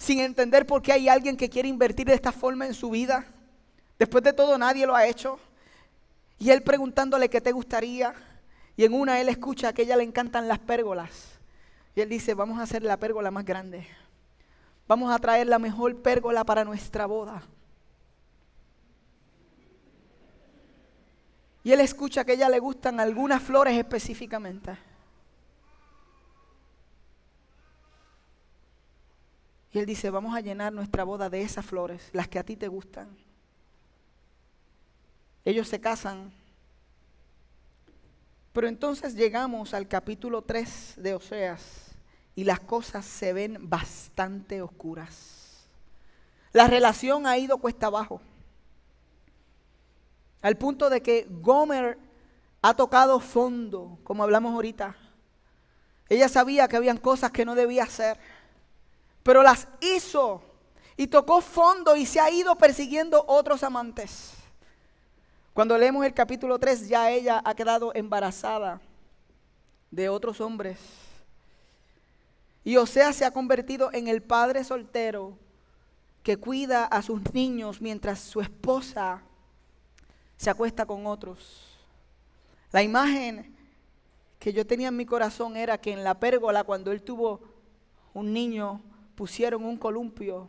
sin 0.00 0.18
entender 0.20 0.66
por 0.66 0.80
qué 0.80 0.92
hay 0.92 1.10
alguien 1.10 1.36
que 1.36 1.50
quiere 1.50 1.68
invertir 1.68 2.06
de 2.06 2.14
esta 2.14 2.32
forma 2.32 2.66
en 2.66 2.72
su 2.72 2.88
vida. 2.88 3.26
Después 3.98 4.24
de 4.24 4.32
todo 4.32 4.56
nadie 4.56 4.86
lo 4.86 4.96
ha 4.96 5.06
hecho. 5.06 5.38
Y 6.38 6.48
él 6.48 6.62
preguntándole 6.62 7.28
qué 7.28 7.42
te 7.42 7.52
gustaría. 7.52 8.14
Y 8.78 8.86
en 8.86 8.94
una 8.94 9.20
él 9.20 9.28
escucha 9.28 9.74
que 9.74 9.82
a 9.82 9.84
ella 9.84 9.96
le 9.98 10.04
encantan 10.04 10.48
las 10.48 10.58
pérgolas. 10.58 11.38
Y 11.94 12.00
él 12.00 12.08
dice, 12.08 12.32
vamos 12.32 12.58
a 12.58 12.62
hacer 12.62 12.82
la 12.82 12.96
pérgola 12.96 13.30
más 13.30 13.44
grande. 13.44 13.86
Vamos 14.88 15.12
a 15.12 15.18
traer 15.18 15.46
la 15.46 15.58
mejor 15.58 15.94
pérgola 16.00 16.44
para 16.44 16.64
nuestra 16.64 17.04
boda. 17.04 17.42
Y 21.62 21.72
él 21.72 21.80
escucha 21.80 22.24
que 22.24 22.32
a 22.32 22.34
ella 22.36 22.48
le 22.48 22.58
gustan 22.58 23.00
algunas 23.00 23.42
flores 23.42 23.76
específicamente. 23.76 24.78
Y 29.72 29.78
él 29.78 29.86
dice, 29.86 30.10
vamos 30.10 30.34
a 30.34 30.40
llenar 30.40 30.72
nuestra 30.72 31.04
boda 31.04 31.30
de 31.30 31.42
esas 31.42 31.64
flores, 31.64 32.10
las 32.12 32.28
que 32.28 32.38
a 32.38 32.44
ti 32.44 32.56
te 32.56 32.68
gustan. 32.68 33.08
Ellos 35.44 35.68
se 35.68 35.80
casan. 35.80 36.32
Pero 38.52 38.66
entonces 38.66 39.14
llegamos 39.14 39.74
al 39.74 39.86
capítulo 39.86 40.42
3 40.42 40.94
de 40.96 41.14
Oseas 41.14 41.92
y 42.34 42.44
las 42.44 42.60
cosas 42.60 43.04
se 43.04 43.32
ven 43.32 43.58
bastante 43.60 44.60
oscuras. 44.60 45.68
La 46.52 46.66
relación 46.66 47.26
ha 47.26 47.38
ido 47.38 47.58
cuesta 47.58 47.86
abajo. 47.86 48.20
Al 50.42 50.56
punto 50.56 50.90
de 50.90 51.00
que 51.00 51.26
Gomer 51.30 51.96
ha 52.62 52.74
tocado 52.74 53.20
fondo, 53.20 53.98
como 54.02 54.22
hablamos 54.22 54.52
ahorita. 54.54 54.96
Ella 56.08 56.28
sabía 56.28 56.66
que 56.66 56.76
habían 56.76 56.96
cosas 56.96 57.30
que 57.30 57.44
no 57.44 57.54
debía 57.54 57.84
hacer, 57.84 58.18
pero 59.22 59.42
las 59.42 59.68
hizo 59.80 60.42
y 60.96 61.06
tocó 61.06 61.40
fondo 61.40 61.96
y 61.96 62.06
se 62.06 62.20
ha 62.20 62.30
ido 62.30 62.56
persiguiendo 62.56 63.24
otros 63.26 63.62
amantes. 63.62 64.34
Cuando 65.52 65.76
leemos 65.76 66.04
el 66.06 66.14
capítulo 66.14 66.58
3, 66.58 66.88
ya 66.88 67.10
ella 67.10 67.42
ha 67.44 67.54
quedado 67.54 67.94
embarazada 67.94 68.80
de 69.90 70.08
otros 70.08 70.40
hombres. 70.40 70.78
Y 72.64 72.76
Osea 72.76 73.12
se 73.12 73.24
ha 73.24 73.30
convertido 73.30 73.90
en 73.92 74.08
el 74.08 74.22
padre 74.22 74.64
soltero 74.64 75.36
que 76.22 76.36
cuida 76.36 76.84
a 76.84 77.02
sus 77.02 77.32
niños 77.32 77.80
mientras 77.80 78.20
su 78.20 78.40
esposa 78.40 79.22
se 80.36 80.50
acuesta 80.50 80.86
con 80.86 81.06
otros. 81.06 81.78
La 82.72 82.82
imagen 82.82 83.56
que 84.38 84.52
yo 84.52 84.66
tenía 84.66 84.88
en 84.88 84.96
mi 84.96 85.06
corazón 85.06 85.56
era 85.56 85.78
que 85.78 85.92
en 85.92 86.04
la 86.04 86.20
pérgola 86.20 86.64
cuando 86.64 86.92
él 86.92 87.02
tuvo 87.02 87.40
un 88.14 88.32
niño 88.32 88.80
pusieron 89.20 89.66
un 89.66 89.76
columpio 89.76 90.48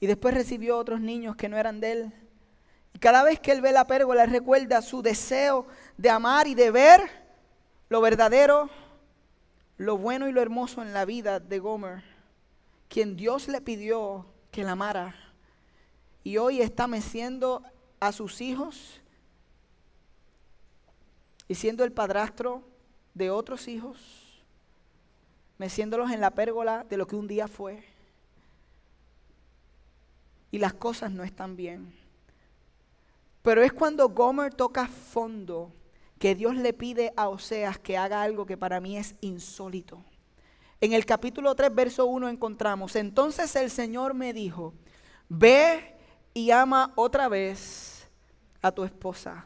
y 0.00 0.06
después 0.06 0.34
recibió 0.34 0.76
otros 0.76 1.00
niños 1.00 1.34
que 1.34 1.48
no 1.48 1.56
eran 1.56 1.80
de 1.80 1.92
él. 1.92 2.12
Y 2.92 2.98
cada 2.98 3.22
vez 3.22 3.40
que 3.40 3.52
él 3.52 3.62
ve 3.62 3.72
la 3.72 3.86
pérgola, 3.86 4.26
recuerda 4.26 4.82
su 4.82 5.00
deseo 5.00 5.66
de 5.96 6.10
amar 6.10 6.46
y 6.46 6.54
de 6.54 6.70
ver 6.70 7.00
lo 7.88 8.02
verdadero 8.02 8.68
lo 9.78 9.96
bueno 9.96 10.28
y 10.28 10.32
lo 10.32 10.42
hermoso 10.42 10.82
en 10.82 10.92
la 10.92 11.06
vida 11.06 11.40
de 11.40 11.58
Gomer, 11.58 12.04
quien 12.90 13.16
Dios 13.16 13.48
le 13.48 13.62
pidió 13.62 14.26
que 14.50 14.62
la 14.62 14.72
amara, 14.72 15.16
y 16.22 16.36
hoy 16.36 16.60
está 16.60 16.86
meciendo 16.86 17.62
a 17.98 18.12
sus 18.12 18.42
hijos 18.42 19.00
y 21.48 21.54
siendo 21.54 21.82
el 21.82 21.92
padrastro 21.92 22.62
de 23.14 23.30
otros 23.30 23.68
hijos, 23.68 24.21
meciéndolos 25.58 26.10
en 26.10 26.20
la 26.20 26.30
pérgola 26.30 26.84
de 26.88 26.96
lo 26.96 27.06
que 27.06 27.16
un 27.16 27.28
día 27.28 27.48
fue. 27.48 27.82
Y 30.50 30.58
las 30.58 30.74
cosas 30.74 31.10
no 31.10 31.24
están 31.24 31.56
bien. 31.56 31.92
Pero 33.42 33.62
es 33.62 33.72
cuando 33.72 34.08
Gomer 34.08 34.54
toca 34.54 34.86
fondo 34.86 35.72
que 36.18 36.34
Dios 36.34 36.54
le 36.54 36.72
pide 36.72 37.12
a 37.16 37.28
Oseas 37.28 37.78
que 37.78 37.98
haga 37.98 38.22
algo 38.22 38.46
que 38.46 38.56
para 38.56 38.80
mí 38.80 38.96
es 38.96 39.16
insólito. 39.20 40.04
En 40.80 40.92
el 40.92 41.04
capítulo 41.04 41.54
3, 41.54 41.74
verso 41.74 42.06
1 42.06 42.28
encontramos, 42.28 42.96
entonces 42.96 43.54
el 43.56 43.70
Señor 43.70 44.14
me 44.14 44.32
dijo, 44.32 44.74
ve 45.28 45.96
y 46.34 46.50
ama 46.50 46.92
otra 46.96 47.28
vez 47.28 48.08
a 48.60 48.70
tu 48.72 48.84
esposa, 48.84 49.44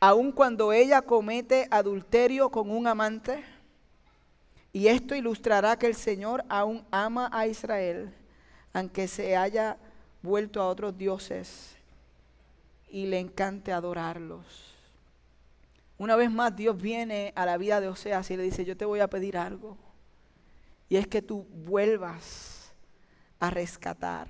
aun 0.00 0.32
cuando 0.32 0.72
ella 0.72 1.02
comete 1.02 1.68
adulterio 1.70 2.50
con 2.50 2.70
un 2.70 2.86
amante. 2.86 3.44
Y 4.72 4.88
esto 4.88 5.14
ilustrará 5.14 5.78
que 5.78 5.86
el 5.86 5.94
Señor 5.94 6.44
aún 6.48 6.84
ama 6.90 7.28
a 7.32 7.46
Israel, 7.46 8.14
aunque 8.72 9.06
se 9.06 9.36
haya 9.36 9.76
vuelto 10.22 10.62
a 10.62 10.68
otros 10.68 10.96
dioses 10.96 11.76
y 12.88 13.06
le 13.06 13.18
encante 13.18 13.72
adorarlos. 13.72 14.72
Una 15.98 16.16
vez 16.16 16.30
más 16.30 16.56
Dios 16.56 16.80
viene 16.80 17.32
a 17.36 17.44
la 17.44 17.58
vida 17.58 17.80
de 17.80 17.88
Oseas 17.88 18.30
y 18.30 18.36
le 18.36 18.42
dice, 18.42 18.64
yo 18.64 18.76
te 18.76 18.84
voy 18.84 19.00
a 19.00 19.08
pedir 19.08 19.36
algo. 19.36 19.76
Y 20.88 20.96
es 20.96 21.06
que 21.06 21.22
tú 21.22 21.46
vuelvas 21.64 22.72
a 23.38 23.50
rescatar. 23.50 24.28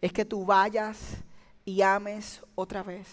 Es 0.00 0.12
que 0.12 0.24
tú 0.24 0.44
vayas 0.44 1.18
y 1.64 1.82
ames 1.82 2.42
otra 2.54 2.82
vez. 2.82 3.06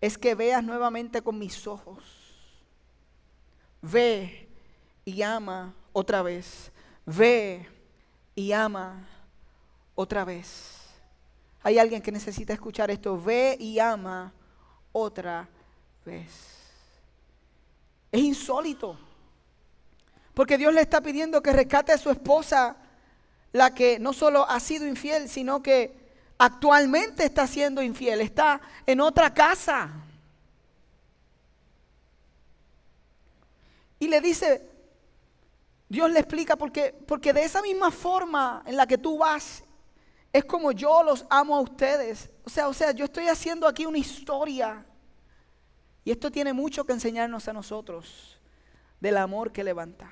Es 0.00 0.18
que 0.18 0.34
veas 0.34 0.64
nuevamente 0.64 1.22
con 1.22 1.38
mis 1.38 1.66
ojos. 1.66 2.04
Ve 3.80 4.51
y 5.04 5.22
ama 5.22 5.74
otra 5.92 6.22
vez. 6.22 6.70
Ve 7.04 7.68
y 8.34 8.52
ama 8.52 9.06
otra 9.94 10.24
vez. 10.24 10.78
Hay 11.62 11.78
alguien 11.78 12.02
que 12.02 12.12
necesita 12.12 12.52
escuchar 12.52 12.90
esto. 12.90 13.20
Ve 13.20 13.56
y 13.58 13.78
ama 13.78 14.32
otra 14.92 15.48
vez. 16.04 16.30
Es 18.10 18.20
insólito. 18.20 18.98
Porque 20.34 20.58
Dios 20.58 20.72
le 20.72 20.80
está 20.80 21.00
pidiendo 21.00 21.42
que 21.42 21.52
rescate 21.52 21.92
a 21.92 21.98
su 21.98 22.10
esposa, 22.10 22.76
la 23.52 23.74
que 23.74 23.98
no 23.98 24.12
solo 24.12 24.48
ha 24.48 24.60
sido 24.60 24.86
infiel, 24.86 25.28
sino 25.28 25.62
que 25.62 26.00
actualmente 26.38 27.24
está 27.24 27.46
siendo 27.46 27.82
infiel, 27.82 28.20
está 28.20 28.60
en 28.86 29.00
otra 29.00 29.32
casa. 29.34 29.90
Y 33.98 34.08
le 34.08 34.20
dice, 34.20 34.71
Dios 35.92 36.10
le 36.10 36.20
explica 36.20 36.56
porque, 36.56 36.94
porque 37.06 37.34
de 37.34 37.44
esa 37.44 37.60
misma 37.60 37.90
forma 37.90 38.62
en 38.64 38.78
la 38.78 38.86
que 38.86 38.96
tú 38.96 39.18
vas, 39.18 39.62
es 40.32 40.42
como 40.42 40.72
yo 40.72 41.02
los 41.02 41.26
amo 41.28 41.54
a 41.54 41.60
ustedes. 41.60 42.30
O 42.44 42.48
sea, 42.48 42.68
o 42.68 42.72
sea, 42.72 42.92
yo 42.92 43.04
estoy 43.04 43.28
haciendo 43.28 43.68
aquí 43.68 43.84
una 43.84 43.98
historia. 43.98 44.86
Y 46.02 46.10
esto 46.10 46.30
tiene 46.30 46.54
mucho 46.54 46.86
que 46.86 46.94
enseñarnos 46.94 47.46
a 47.46 47.52
nosotros 47.52 48.40
del 49.00 49.18
amor 49.18 49.52
que 49.52 49.62
levanta. 49.62 50.10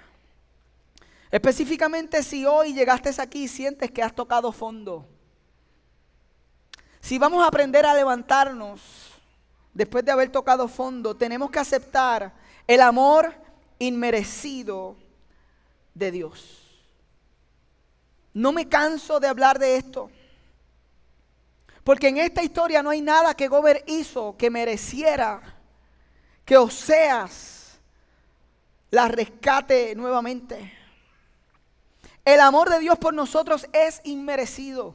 Específicamente 1.30 2.22
si 2.22 2.44
hoy 2.44 2.74
llegaste 2.74 3.18
aquí 3.18 3.44
y 3.44 3.48
sientes 3.48 3.90
que 3.90 4.02
has 4.02 4.14
tocado 4.14 4.52
fondo. 4.52 5.06
Si 7.00 7.18
vamos 7.18 7.42
a 7.42 7.46
aprender 7.46 7.86
a 7.86 7.94
levantarnos 7.94 8.82
después 9.72 10.04
de 10.04 10.12
haber 10.12 10.30
tocado 10.30 10.68
fondo, 10.68 11.16
tenemos 11.16 11.50
que 11.50 11.58
aceptar 11.58 12.34
el 12.66 12.82
amor 12.82 13.32
inmerecido 13.78 15.08
de 15.94 16.10
Dios. 16.10 16.60
No 18.32 18.52
me 18.52 18.68
canso 18.68 19.20
de 19.20 19.28
hablar 19.28 19.58
de 19.58 19.76
esto. 19.76 20.10
Porque 21.84 22.08
en 22.08 22.18
esta 22.18 22.42
historia 22.42 22.82
no 22.82 22.90
hay 22.90 23.00
nada 23.00 23.34
que 23.34 23.48
Gober 23.48 23.84
hizo 23.86 24.36
que 24.36 24.50
mereciera 24.50 25.56
que 26.44 26.56
Oseas 26.56 27.78
la 28.90 29.08
rescate 29.08 29.94
nuevamente. 29.94 30.72
El 32.24 32.40
amor 32.40 32.68
de 32.70 32.80
Dios 32.80 32.98
por 32.98 33.14
nosotros 33.14 33.66
es 33.72 34.00
inmerecido. 34.04 34.94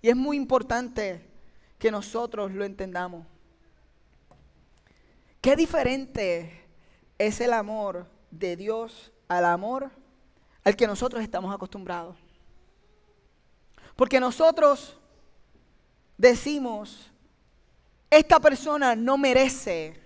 Y 0.00 0.08
es 0.08 0.16
muy 0.16 0.36
importante 0.36 1.28
que 1.78 1.90
nosotros 1.90 2.52
lo 2.52 2.64
entendamos. 2.64 3.26
Qué 5.40 5.56
diferente 5.56 6.64
es 7.18 7.40
el 7.40 7.52
amor 7.52 8.06
de 8.30 8.56
Dios 8.56 9.12
al 9.28 9.44
amor 9.44 9.90
al 10.64 10.76
que 10.76 10.86
nosotros 10.86 11.22
estamos 11.22 11.54
acostumbrados. 11.54 12.16
Porque 13.96 14.20
nosotros 14.20 14.96
decimos, 16.16 17.10
esta 18.10 18.40
persona 18.40 18.94
no 18.94 19.18
merece 19.18 20.00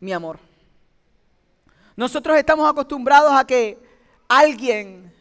mi 0.00 0.12
amor. 0.12 0.38
Nosotros 1.96 2.36
estamos 2.36 2.68
acostumbrados 2.70 3.32
a 3.32 3.44
que 3.44 3.78
alguien 4.28 5.12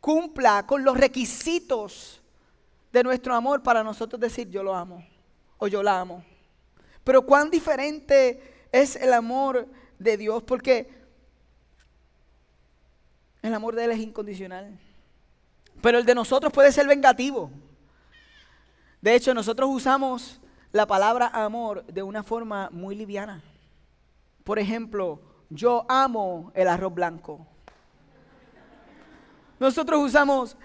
cumpla 0.00 0.66
con 0.66 0.84
los 0.84 0.96
requisitos 0.96 2.20
de 2.92 3.02
nuestro 3.02 3.34
amor 3.34 3.62
para 3.62 3.82
nosotros 3.82 4.20
decir 4.20 4.48
yo 4.48 4.62
lo 4.62 4.74
amo 4.74 5.04
o 5.58 5.66
yo 5.66 5.82
la 5.82 6.00
amo. 6.00 6.24
Pero 7.04 7.22
cuán 7.22 7.50
diferente 7.50 8.66
es 8.72 8.96
el 8.96 9.12
amor 9.12 9.66
de 9.98 10.16
Dios 10.16 10.42
porque 10.42 10.99
el 13.42 13.54
amor 13.54 13.74
de 13.74 13.84
Él 13.84 13.92
es 13.92 13.98
incondicional. 13.98 14.78
Pero 15.80 15.98
el 15.98 16.04
de 16.04 16.14
nosotros 16.14 16.52
puede 16.52 16.72
ser 16.72 16.86
vengativo. 16.86 17.50
De 19.00 19.14
hecho, 19.14 19.32
nosotros 19.32 19.70
usamos 19.72 20.40
la 20.72 20.86
palabra 20.86 21.28
amor 21.32 21.84
de 21.86 22.02
una 22.02 22.22
forma 22.22 22.68
muy 22.70 22.94
liviana. 22.94 23.42
Por 24.44 24.58
ejemplo, 24.58 25.20
yo 25.48 25.84
amo 25.88 26.52
el 26.54 26.68
arroz 26.68 26.94
blanco. 26.94 27.46
Nosotros 29.58 30.00
usamos 30.00 30.56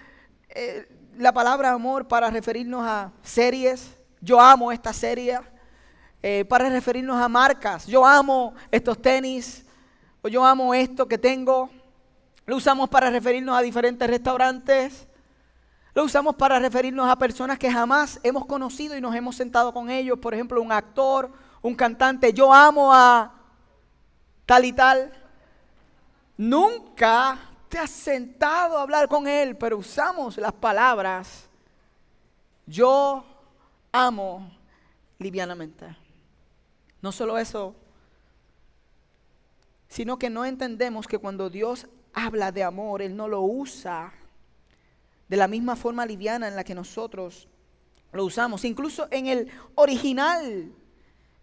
eh, 0.49 0.87
la 1.17 1.33
palabra 1.33 1.71
amor 1.71 2.07
para 2.07 2.29
referirnos 2.29 2.85
a 2.85 3.11
series. 3.21 3.97
Yo 4.21 4.39
amo 4.39 4.71
esta 4.71 4.93
serie. 4.93 5.39
Eh, 6.21 6.45
para 6.45 6.69
referirnos 6.69 7.21
a 7.21 7.27
marcas. 7.29 7.87
Yo 7.87 8.05
amo 8.05 8.53
estos 8.71 9.01
tenis. 9.01 9.65
O 10.21 10.27
yo 10.27 10.45
amo 10.45 10.73
esto 10.73 11.07
que 11.07 11.17
tengo. 11.17 11.69
Lo 12.45 12.55
usamos 12.55 12.89
para 12.89 13.09
referirnos 13.09 13.57
a 13.57 13.61
diferentes 13.61 14.07
restaurantes. 14.07 15.07
Lo 15.93 16.03
usamos 16.03 16.35
para 16.35 16.59
referirnos 16.59 17.09
a 17.09 17.15
personas 17.15 17.57
que 17.57 17.71
jamás 17.71 18.19
hemos 18.23 18.45
conocido 18.45 18.95
y 18.95 19.01
nos 19.01 19.15
hemos 19.15 19.35
sentado 19.35 19.73
con 19.73 19.89
ellos. 19.89 20.19
Por 20.19 20.33
ejemplo, 20.33 20.61
un 20.61 20.71
actor, 20.71 21.31
un 21.61 21.73
cantante. 21.73 22.33
Yo 22.33 22.53
amo 22.53 22.93
a 22.93 23.33
tal 24.45 24.65
y 24.65 24.73
tal. 24.73 25.11
Nunca 26.37 27.39
te 27.69 27.79
has 27.79 27.89
sentado 27.89 28.77
a 28.77 28.81
hablar 28.81 29.07
con 29.07 29.27
él, 29.27 29.57
pero 29.57 29.77
usamos 29.77 30.37
las 30.37 30.53
palabras. 30.53 31.49
Yo 32.67 33.25
amo 33.91 34.51
livianamente. 35.17 35.95
No 37.01 37.11
solo 37.11 37.37
eso, 37.37 37.75
sino 39.87 40.17
que 40.17 40.29
no 40.29 40.45
entendemos 40.45 41.07
que 41.07 41.17
cuando 41.17 41.49
Dios 41.49 41.87
habla 42.15 42.51
de 42.51 42.63
amor, 42.63 43.01
Él 43.01 43.15
no 43.15 43.27
lo 43.27 43.41
usa 43.41 44.11
de 45.27 45.37
la 45.37 45.47
misma 45.47 45.75
forma 45.75 46.05
liviana 46.05 46.47
en 46.47 46.55
la 46.55 46.63
que 46.63 46.73
nosotros 46.73 47.47
lo 48.11 48.25
usamos. 48.25 48.65
Incluso 48.65 49.07
en 49.11 49.27
el 49.27 49.51
original, 49.75 50.71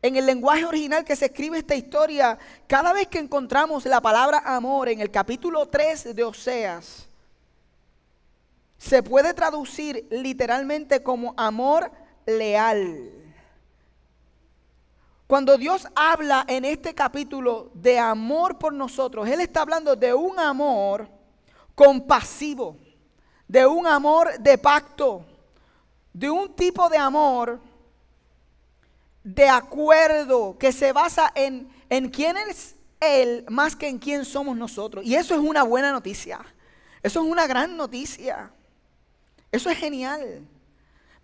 en 0.00 0.16
el 0.16 0.26
lenguaje 0.26 0.64
original 0.64 1.04
que 1.04 1.14
se 1.14 1.26
escribe 1.26 1.58
esta 1.58 1.74
historia, 1.74 2.38
cada 2.66 2.92
vez 2.92 3.06
que 3.06 3.18
encontramos 3.18 3.84
la 3.84 4.00
palabra 4.00 4.42
amor 4.44 4.88
en 4.88 5.00
el 5.00 5.10
capítulo 5.10 5.66
3 5.66 6.16
de 6.16 6.24
Oseas, 6.24 7.08
se 8.78 9.02
puede 9.02 9.32
traducir 9.34 10.08
literalmente 10.10 11.02
como 11.02 11.34
amor 11.36 11.92
leal. 12.26 13.21
Cuando 15.32 15.56
Dios 15.56 15.88
habla 15.94 16.44
en 16.46 16.66
este 16.66 16.94
capítulo 16.94 17.70
de 17.72 17.98
amor 17.98 18.58
por 18.58 18.70
nosotros, 18.74 19.26
Él 19.26 19.40
está 19.40 19.62
hablando 19.62 19.96
de 19.96 20.12
un 20.12 20.38
amor 20.38 21.08
compasivo, 21.74 22.76
de 23.48 23.66
un 23.66 23.86
amor 23.86 24.38
de 24.38 24.58
pacto, 24.58 25.24
de 26.12 26.28
un 26.28 26.54
tipo 26.54 26.86
de 26.90 26.98
amor 26.98 27.58
de 29.24 29.48
acuerdo 29.48 30.58
que 30.58 30.70
se 30.70 30.92
basa 30.92 31.32
en, 31.34 31.66
en 31.88 32.10
quién 32.10 32.36
es 32.36 32.76
Él 33.00 33.46
más 33.48 33.74
que 33.74 33.88
en 33.88 33.98
quién 33.98 34.26
somos 34.26 34.54
nosotros. 34.54 35.02
Y 35.02 35.14
eso 35.14 35.32
es 35.32 35.40
una 35.40 35.62
buena 35.62 35.92
noticia. 35.92 36.40
Eso 37.02 37.22
es 37.22 37.26
una 37.26 37.46
gran 37.46 37.74
noticia. 37.74 38.52
Eso 39.50 39.70
es 39.70 39.78
genial. 39.78 40.46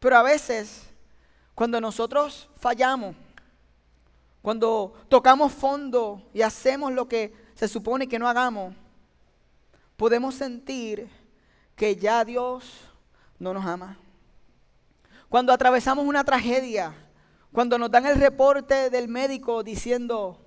Pero 0.00 0.16
a 0.16 0.22
veces, 0.22 0.84
cuando 1.54 1.78
nosotros 1.78 2.48
fallamos, 2.58 3.14
cuando 4.48 4.94
tocamos 5.10 5.52
fondo 5.52 6.22
y 6.32 6.40
hacemos 6.40 6.90
lo 6.90 7.06
que 7.06 7.34
se 7.52 7.68
supone 7.68 8.08
que 8.08 8.18
no 8.18 8.26
hagamos, 8.26 8.74
podemos 9.94 10.36
sentir 10.36 11.06
que 11.76 11.96
ya 11.96 12.24
Dios 12.24 12.64
no 13.38 13.52
nos 13.52 13.66
ama. 13.66 13.98
Cuando 15.28 15.52
atravesamos 15.52 16.06
una 16.06 16.24
tragedia, 16.24 16.94
cuando 17.52 17.76
nos 17.76 17.90
dan 17.90 18.06
el 18.06 18.16
reporte 18.16 18.88
del 18.88 19.06
médico 19.06 19.62
diciendo, 19.62 20.42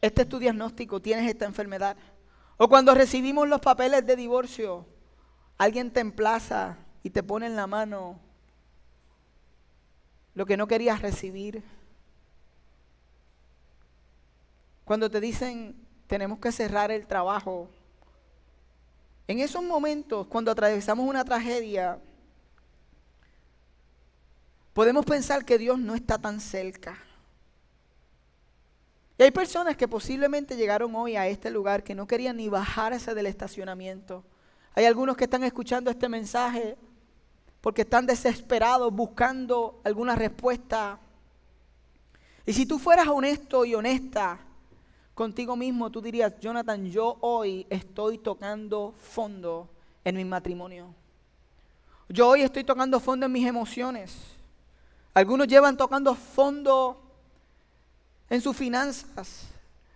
este 0.00 0.22
es 0.22 0.28
tu 0.30 0.38
diagnóstico, 0.38 1.02
tienes 1.02 1.28
esta 1.28 1.44
enfermedad. 1.44 1.98
O 2.56 2.70
cuando 2.70 2.94
recibimos 2.94 3.46
los 3.46 3.60
papeles 3.60 4.06
de 4.06 4.16
divorcio, 4.16 4.86
alguien 5.58 5.90
te 5.90 6.00
emplaza 6.00 6.78
y 7.02 7.10
te 7.10 7.22
pone 7.22 7.44
en 7.44 7.56
la 7.56 7.66
mano 7.66 8.18
lo 10.32 10.46
que 10.46 10.56
no 10.56 10.66
querías 10.66 11.02
recibir. 11.02 11.62
Cuando 14.90 15.08
te 15.08 15.20
dicen, 15.20 15.76
tenemos 16.08 16.40
que 16.40 16.50
cerrar 16.50 16.90
el 16.90 17.06
trabajo. 17.06 17.68
En 19.28 19.38
esos 19.38 19.62
momentos, 19.62 20.26
cuando 20.26 20.50
atravesamos 20.50 21.08
una 21.08 21.24
tragedia, 21.24 22.00
podemos 24.72 25.06
pensar 25.06 25.44
que 25.44 25.58
Dios 25.58 25.78
no 25.78 25.94
está 25.94 26.18
tan 26.18 26.40
cerca. 26.40 26.98
Y 29.16 29.22
hay 29.22 29.30
personas 29.30 29.76
que 29.76 29.86
posiblemente 29.86 30.56
llegaron 30.56 30.92
hoy 30.96 31.14
a 31.14 31.28
este 31.28 31.52
lugar 31.52 31.84
que 31.84 31.94
no 31.94 32.08
querían 32.08 32.38
ni 32.38 32.48
bajarse 32.48 33.14
del 33.14 33.26
estacionamiento. 33.26 34.24
Hay 34.74 34.86
algunos 34.86 35.16
que 35.16 35.22
están 35.22 35.44
escuchando 35.44 35.88
este 35.92 36.08
mensaje 36.08 36.76
porque 37.60 37.82
están 37.82 38.06
desesperados 38.06 38.92
buscando 38.92 39.80
alguna 39.84 40.16
respuesta. 40.16 40.98
Y 42.44 42.52
si 42.52 42.66
tú 42.66 42.80
fueras 42.80 43.06
honesto 43.06 43.64
y 43.64 43.76
honesta, 43.76 44.48
contigo 45.20 45.54
mismo, 45.54 45.90
tú 45.90 46.00
dirías, 46.00 46.32
Jonathan, 46.40 46.82
yo 46.86 47.18
hoy 47.20 47.66
estoy 47.68 48.16
tocando 48.16 48.94
fondo 48.98 49.68
en 50.02 50.16
mi 50.16 50.24
matrimonio. 50.24 50.94
Yo 52.08 52.28
hoy 52.28 52.40
estoy 52.40 52.64
tocando 52.64 52.98
fondo 52.98 53.26
en 53.26 53.32
mis 53.32 53.46
emociones. 53.46 54.16
Algunos 55.12 55.46
llevan 55.46 55.76
tocando 55.76 56.14
fondo 56.14 57.02
en 58.30 58.40
sus 58.40 58.56
finanzas. 58.56 59.48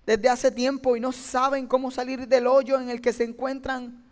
desde 0.04 0.28
hace 0.28 0.50
tiempo 0.50 0.94
y 0.94 1.00
no 1.00 1.10
saben 1.10 1.66
cómo 1.66 1.90
salir 1.90 2.28
del 2.28 2.46
hoyo 2.46 2.78
en 2.78 2.90
el 2.90 3.00
que 3.00 3.14
se 3.14 3.24
encuentran. 3.24 4.04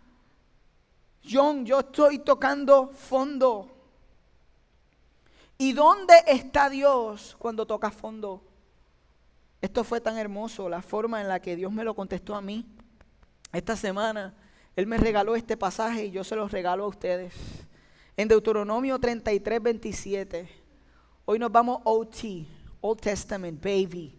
John, 1.23 1.63
yo 1.63 1.81
estoy 1.81 2.17
tocando 2.17 2.87
fondo. 2.87 3.69
¿Y 5.59 5.73
dónde 5.73 6.15
está 6.25 6.71
Dios 6.71 7.35
cuando 7.37 7.67
toca 7.67 7.91
fondo? 7.91 8.41
Esto 9.63 9.85
fue 9.85 10.01
tan 10.01 10.17
hermoso, 10.17 10.67
la 10.67 10.81
forma 10.81 11.21
en 11.21 11.29
la 11.29 11.39
que 11.39 11.55
Dios 11.55 11.71
me 11.71 11.85
lo 11.85 11.95
contestó 11.95 12.35
a 12.35 12.41
mí. 12.41 12.65
Esta 13.53 13.77
semana 13.77 14.33
Él 14.75 14.87
me 14.87 14.97
regaló 14.97 15.37
este 15.37 15.55
pasaje 15.55 16.07
y 16.07 16.11
yo 16.11 16.25
se 16.25 16.35
los 16.35 16.51
regalo 16.51 16.83
a 16.83 16.87
ustedes. 16.87 17.33
En 18.17 18.27
Deuteronomio 18.27 18.99
33, 18.99 19.63
27. 19.63 20.49
Hoy 21.23 21.39
nos 21.39 21.49
vamos 21.49 21.79
OT, 21.85 22.45
Old 22.81 22.99
Testament, 22.99 23.63
baby. 23.63 24.13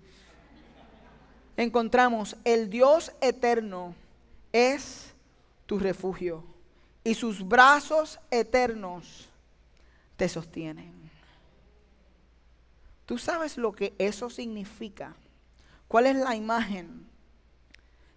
Encontramos, 1.58 2.34
el 2.42 2.70
Dios 2.70 3.12
eterno 3.20 3.94
es 4.50 5.12
tu 5.66 5.78
refugio 5.78 6.42
y 7.04 7.12
sus 7.12 7.46
brazos 7.46 8.18
eternos 8.30 9.28
te 10.16 10.26
sostienen. 10.26 10.90
¿Tú 13.04 13.18
sabes 13.18 13.58
lo 13.58 13.72
que 13.72 13.92
eso 13.98 14.30
significa? 14.30 15.14
¿Cuál 15.94 16.08
es 16.08 16.16
la 16.16 16.34
imagen? 16.34 17.06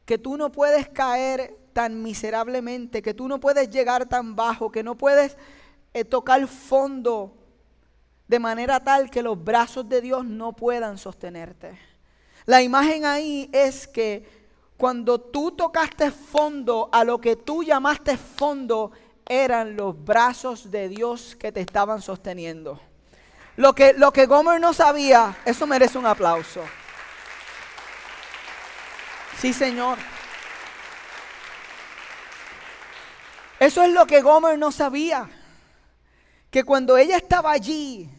Que 0.03 0.17
tú 0.17 0.35
no 0.35 0.51
puedes 0.51 0.89
caer 0.89 1.55
tan 1.73 2.01
miserablemente, 2.01 3.03
que 3.03 3.13
tú 3.13 3.27
no 3.27 3.39
puedes 3.39 3.69
llegar 3.69 4.07
tan 4.07 4.35
bajo, 4.35 4.71
que 4.71 4.81
no 4.81 4.95
puedes 4.95 5.37
eh, 5.93 6.03
tocar 6.03 6.47
fondo 6.47 7.37
de 8.27 8.39
manera 8.39 8.83
tal 8.83 9.11
que 9.11 9.21
los 9.21 9.43
brazos 9.43 9.87
de 9.87 10.01
Dios 10.01 10.25
no 10.25 10.53
puedan 10.53 10.97
sostenerte. 10.97 11.77
La 12.47 12.63
imagen 12.63 13.05
ahí 13.05 13.47
es 13.53 13.87
que 13.87 14.27
cuando 14.75 15.21
tú 15.21 15.51
tocaste 15.51 16.09
fondo, 16.09 16.89
a 16.91 17.03
lo 17.03 17.21
que 17.21 17.35
tú 17.35 17.63
llamaste 17.63 18.17
fondo, 18.17 18.91
eran 19.29 19.75
los 19.75 20.03
brazos 20.03 20.71
de 20.71 20.89
Dios 20.89 21.35
que 21.35 21.51
te 21.51 21.61
estaban 21.61 22.01
sosteniendo. 22.01 22.81
Lo 23.55 23.75
que, 23.75 23.93
lo 23.93 24.11
que 24.11 24.25
Gomer 24.25 24.59
no 24.59 24.73
sabía, 24.73 25.37
eso 25.45 25.67
merece 25.67 25.99
un 25.99 26.07
aplauso. 26.07 26.61
Sí, 29.39 29.54
Señor. 29.54 29.97
Eso 33.60 33.84
es 33.84 33.91
lo 33.91 34.06
que 34.06 34.21
Gomer 34.21 34.58
no 34.58 34.71
sabía. 34.71 35.30
Que 36.50 36.63
cuando 36.63 36.97
ella 36.97 37.17
estaba 37.17 37.52
allí, 37.52 38.10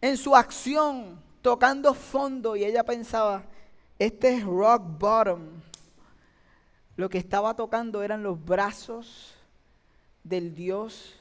en 0.00 0.16
su 0.16 0.36
acción, 0.36 1.22
tocando 1.42 1.94
fondo, 1.94 2.56
y 2.56 2.64
ella 2.64 2.84
pensaba, 2.84 3.44
este 3.98 4.34
es 4.34 4.44
rock 4.44 4.82
bottom. 4.98 5.62
Lo 6.96 7.08
que 7.08 7.18
estaba 7.18 7.54
tocando 7.54 8.02
eran 8.02 8.22
los 8.22 8.42
brazos 8.42 9.34
del 10.22 10.54
Dios 10.54 11.14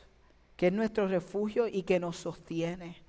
que 0.55 0.67
es 0.67 0.73
nuestro 0.73 1.07
refugio 1.07 1.67
y 1.67 1.83
que 1.83 1.99
nos 1.99 2.17
sostiene. 2.17 3.02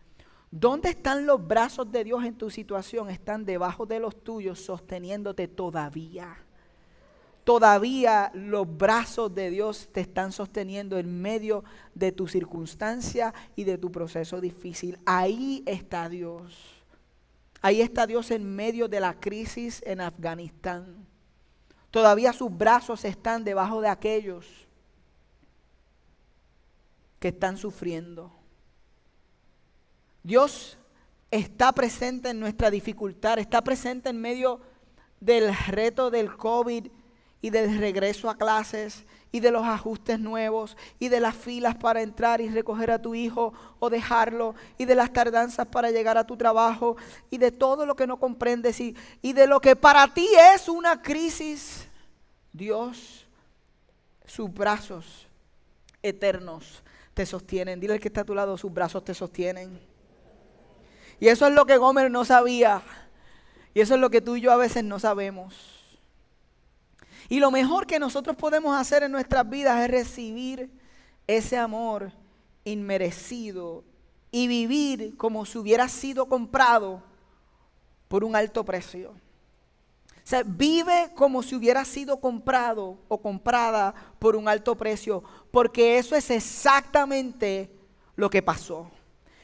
¿Dónde 0.57 0.91
están 0.91 1.27
los 1.27 1.45
brazos 1.45 1.91
de 1.91 2.05
Dios 2.05 2.23
en 2.23 2.39
tu 2.39 2.49
situación? 2.49 3.11
Están 3.11 3.45
debajo 3.45 3.87
de 3.87 3.99
los 3.99 4.23
tuyos, 4.23 4.61
sosteniéndote 4.61 5.49
todavía. 5.49 6.37
Todavía 7.43 8.31
los 8.35 8.65
brazos 8.65 9.35
de 9.35 9.51
Dios 9.51 9.89
te 9.91 10.03
están 10.03 10.31
sosteniendo 10.31 10.97
en 10.97 11.21
medio 11.21 11.65
de 11.93 12.13
tu 12.13 12.29
circunstancia 12.29 13.35
y 13.57 13.65
de 13.65 13.79
tu 13.79 13.91
proceso 13.91 14.41
difícil. 14.41 14.97
Ahí 15.05 15.65
está 15.67 16.09
Dios. 16.09 16.57
Ahí 17.61 17.81
está 17.81 18.07
Dios 18.07 18.31
en 18.31 18.45
medio 18.55 18.87
de 18.87 19.01
la 19.01 19.19
crisis 19.19 19.83
en 19.85 20.01
Afganistán. 20.01 21.05
Todavía 21.91 22.33
sus 22.33 22.57
brazos 22.57 23.05
están 23.05 23.43
debajo 23.43 23.81
de 23.81 23.89
aquellos 23.89 24.47
que 27.19 27.29
están 27.29 27.57
sufriendo. 27.57 28.34
Dios 30.25 30.79
está 31.31 31.71
presente 31.73 32.31
en 32.31 32.41
nuestra 32.41 32.71
dificultad, 32.71 33.39
está 33.39 33.63
presente 33.63 34.09
en 34.09 34.21
medio 34.21 34.61
del 35.21 35.55
reto 35.69 36.11
del 36.11 36.35
COVID 36.35 36.87
y 37.43 37.51
del 37.51 37.79
regreso 37.79 38.31
a 38.31 38.37
clases 38.39 39.05
y 39.31 39.41
de 39.41 39.51
los 39.51 39.65
ajustes 39.65 40.19
nuevos 40.19 40.79
y 40.99 41.11
de 41.11 41.21
las 41.21 41.37
filas 41.37 41.77
para 41.77 42.01
entrar 42.01 42.41
y 42.41 42.49
recoger 42.49 42.91
a 42.91 43.03
tu 43.03 43.15
hijo 43.15 43.53
o 43.81 43.91
dejarlo 43.91 44.55
y 44.79 44.87
de 44.87 44.95
las 44.95 45.13
tardanzas 45.13 45.67
para 45.67 45.91
llegar 45.91 46.17
a 46.17 46.27
tu 46.27 46.39
trabajo 46.39 46.97
y 47.31 47.37
de 47.37 47.53
todo 47.53 47.85
lo 47.85 47.97
que 47.97 48.07
no 48.07 48.19
comprendes 48.19 48.81
y, 48.81 48.95
de 49.23 49.47
lo 49.47 49.61
que 49.61 49.77
para 49.77 50.15
ti 50.15 50.27
es 50.55 50.71
una 50.71 51.03
crisis. 51.03 51.87
Dios, 52.51 53.27
sus 54.25 54.51
brazos 54.51 55.27
eternos 56.03 56.83
te 57.13 57.27
sostienen. 57.27 57.79
Dile 57.79 57.93
al 57.93 58.01
que 58.01 58.09
está 58.09 58.23
a 58.23 58.25
tu 58.25 58.35
lado, 58.35 58.57
sus 58.57 58.73
brazos 58.73 59.05
te 59.05 59.13
sostienen. 59.13 59.94
Y 61.21 61.29
eso 61.29 61.47
es 61.47 61.55
lo 61.55 61.67
que 61.67 61.77
Gomer 61.77 62.11
no 62.11 62.25
sabía. 62.25 62.83
Y 63.73 63.81
eso 63.81 63.95
es 63.95 64.01
lo 64.01 64.11
que 64.11 64.21
tú 64.21 64.37
y 64.37 64.41
yo 64.41 64.53
a 64.53 64.57
veces 64.57 64.85
no 64.85 64.99
sabemos. 64.99 65.55
Y 67.29 67.41
lo 67.41 67.51
mejor 67.51 67.87
que 67.87 67.99
nosotros 67.99 68.37
podemos 68.37 68.77
hacer 68.79 69.03
en 69.03 69.13
nuestras 69.13 69.49
vidas 69.49 69.81
es 69.83 69.91
recibir 69.91 70.71
ese 71.27 71.57
amor 71.57 72.13
inmerecido 72.65 73.85
y 74.31 74.47
vivir 74.47 75.17
como 75.17 75.47
si 75.47 75.59
hubiera 75.59 75.89
sido 75.89 76.27
comprado 76.27 77.03
por 78.09 78.25
un 78.25 78.37
alto 78.37 78.65
precio. 78.65 79.11
O 80.25 80.27
sea, 80.27 80.43
vive 80.43 81.11
como 81.15 81.43
si 81.43 81.55
hubiera 81.55 81.85
sido 81.85 82.19
comprado 82.19 82.99
o 83.09 83.21
comprada 83.21 83.95
por 84.19 84.37
un 84.37 84.49
alto 84.49 84.75
precio, 84.75 85.23
porque 85.51 85.99
eso 85.99 86.17
es 86.17 86.31
exactamente 86.31 87.71
lo 88.17 88.31
que 88.31 88.41
pasó. 88.41 88.91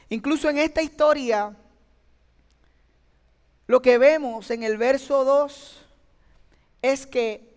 Incluso 0.09 0.49
en 0.49 0.57
esta 0.57 0.81
historia, 0.81 1.55
lo 3.71 3.81
que 3.81 3.97
vemos 3.97 4.51
en 4.51 4.63
el 4.63 4.77
verso 4.77 5.23
2 5.23 5.85
es 6.81 7.07
que 7.07 7.55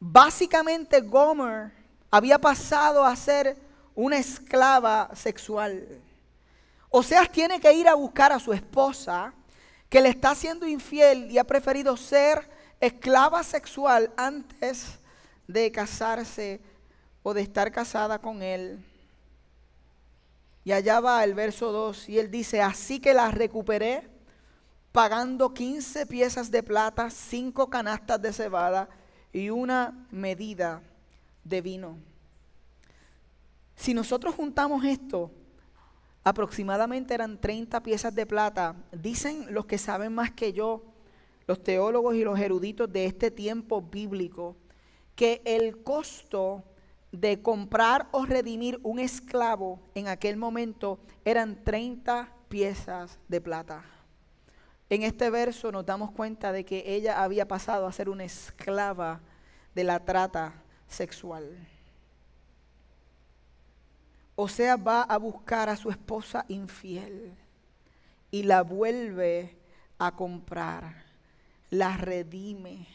básicamente 0.00 1.02
Gomer 1.02 1.72
había 2.10 2.38
pasado 2.38 3.04
a 3.04 3.14
ser 3.16 3.54
una 3.94 4.16
esclava 4.16 5.10
sexual. 5.14 6.00
O 6.88 7.02
sea, 7.02 7.26
tiene 7.26 7.60
que 7.60 7.70
ir 7.74 7.86
a 7.86 7.92
buscar 7.92 8.32
a 8.32 8.40
su 8.40 8.54
esposa 8.54 9.34
que 9.90 10.00
le 10.00 10.08
está 10.08 10.34
siendo 10.34 10.66
infiel 10.66 11.30
y 11.30 11.36
ha 11.36 11.44
preferido 11.44 11.98
ser 11.98 12.48
esclava 12.80 13.42
sexual 13.42 14.10
antes 14.16 14.98
de 15.46 15.70
casarse 15.70 16.62
o 17.22 17.34
de 17.34 17.42
estar 17.42 17.70
casada 17.70 18.18
con 18.18 18.42
él. 18.42 18.82
Y 20.64 20.72
allá 20.72 20.98
va 21.00 21.22
el 21.24 21.34
verso 21.34 21.72
2 21.72 22.08
y 22.08 22.20
él 22.20 22.30
dice, 22.30 22.62
así 22.62 23.00
que 23.00 23.12
la 23.12 23.30
recuperé 23.30 24.15
pagando 24.96 25.52
15 25.52 26.06
piezas 26.06 26.50
de 26.50 26.62
plata, 26.62 27.10
5 27.10 27.68
canastas 27.68 28.22
de 28.22 28.32
cebada 28.32 28.88
y 29.30 29.50
una 29.50 30.06
medida 30.10 30.80
de 31.44 31.60
vino. 31.60 31.98
Si 33.74 33.92
nosotros 33.92 34.34
juntamos 34.34 34.86
esto, 34.86 35.30
aproximadamente 36.24 37.12
eran 37.12 37.38
30 37.38 37.82
piezas 37.82 38.14
de 38.14 38.24
plata. 38.24 38.74
Dicen 38.90 39.52
los 39.52 39.66
que 39.66 39.76
saben 39.76 40.14
más 40.14 40.30
que 40.30 40.54
yo, 40.54 40.82
los 41.46 41.62
teólogos 41.62 42.14
y 42.14 42.24
los 42.24 42.40
eruditos 42.40 42.90
de 42.90 43.04
este 43.04 43.30
tiempo 43.30 43.82
bíblico, 43.82 44.56
que 45.14 45.42
el 45.44 45.82
costo 45.82 46.64
de 47.12 47.42
comprar 47.42 48.08
o 48.12 48.24
redimir 48.24 48.80
un 48.82 48.98
esclavo 48.98 49.78
en 49.94 50.08
aquel 50.08 50.38
momento 50.38 50.98
eran 51.26 51.62
30 51.64 52.32
piezas 52.48 53.18
de 53.28 53.42
plata. 53.42 53.84
En 54.88 55.02
este 55.02 55.30
verso 55.30 55.72
nos 55.72 55.84
damos 55.84 56.12
cuenta 56.12 56.52
de 56.52 56.64
que 56.64 56.94
ella 56.94 57.22
había 57.22 57.48
pasado 57.48 57.86
a 57.86 57.92
ser 57.92 58.08
una 58.08 58.24
esclava 58.24 59.20
de 59.74 59.84
la 59.84 60.04
trata 60.04 60.54
sexual. 60.86 61.56
O 64.36 64.48
sea, 64.48 64.76
va 64.76 65.02
a 65.02 65.16
buscar 65.16 65.68
a 65.68 65.76
su 65.76 65.90
esposa 65.90 66.44
infiel 66.48 67.34
y 68.30 68.42
la 68.42 68.62
vuelve 68.62 69.56
a 69.98 70.14
comprar, 70.14 71.04
la 71.70 71.96
redime. 71.96 72.86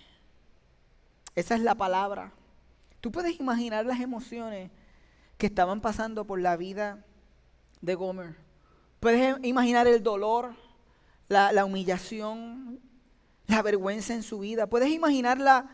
Esa 1.35 1.55
es 1.55 1.61
la 1.61 1.75
palabra. 1.75 2.31
Tú 3.01 3.11
puedes 3.11 3.39
imaginar 3.39 3.85
las 3.85 3.99
emociones 3.99 4.69
que 5.37 5.47
estaban 5.47 5.81
pasando 5.81 6.25
por 6.25 6.39
la 6.39 6.55
vida 6.55 7.03
de 7.81 7.95
Gomer. 7.95 8.35
Puedes 8.99 9.43
imaginar 9.43 9.87
el 9.87 10.03
dolor, 10.03 10.53
la, 11.31 11.65
humillación, 11.65 12.79
la 13.47 13.61
vergüenza 13.61 14.13
en 14.13 14.23
su 14.23 14.39
vida. 14.39 14.67
Puedes 14.67 14.89
imaginarla 14.89 15.69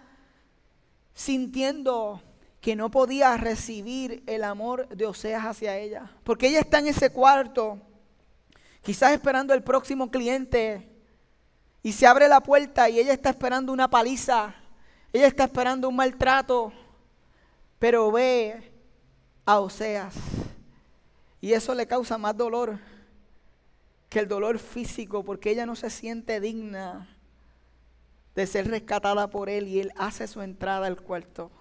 sintiendo 1.13 2.22
que 2.62 2.76
no 2.76 2.91
podía 2.91 3.36
recibir 3.38 4.24
el 4.28 4.43
amor 4.43 4.88
de 4.89 5.08
Oseas 5.08 5.46
hacia 5.46 5.78
ella. 5.78 6.12
Porque 6.24 6.48
ella 6.48 6.60
está 6.60 6.78
en 6.80 6.88
ese 6.88 7.10
cuarto, 7.12 7.80
quizás 8.84 9.13
esperando 9.13 9.54
el 9.54 9.63
próximo 9.63 10.12
cliente 10.12 10.93
Y 11.82 11.93
se 11.93 12.06
abre 12.06 12.28
la 12.28 12.41
puerta 12.41 12.89
y 12.89 13.00
ella 13.00 13.13
está 13.13 13.30
esperando 13.32 13.72
una 13.72 13.89
paliza. 13.89 14.54
Ella 15.12 15.28
está 15.28 15.46
esperando 15.46 15.89
un 15.89 15.96
maltrato. 15.96 16.72
Pero 17.80 18.12
ve 18.12 18.72
a 19.46 19.60
Oseas. 19.60 20.13
Y 21.41 21.54
eso 21.54 21.74
le 21.74 21.88
causa 21.88 22.17
más 22.17 22.36
dolor 22.36 22.78
que 24.10 24.20
el 24.20 24.28
dolor 24.28 24.60
físico 24.60 25.24
porque 25.24 25.52
ella 25.52 25.65
no 25.65 25.76
se 25.76 25.89
siente 25.89 26.39
digna 26.39 27.17
de 28.36 28.48
ser 28.48 28.70
rescatada 28.70 29.30
por 29.30 29.50
él 29.50 29.67
y 29.67 29.80
él 29.80 29.91
hace 29.98 30.28
su 30.28 30.41
entrada 30.41 30.88
al 30.88 31.02
cuarto 31.02 31.52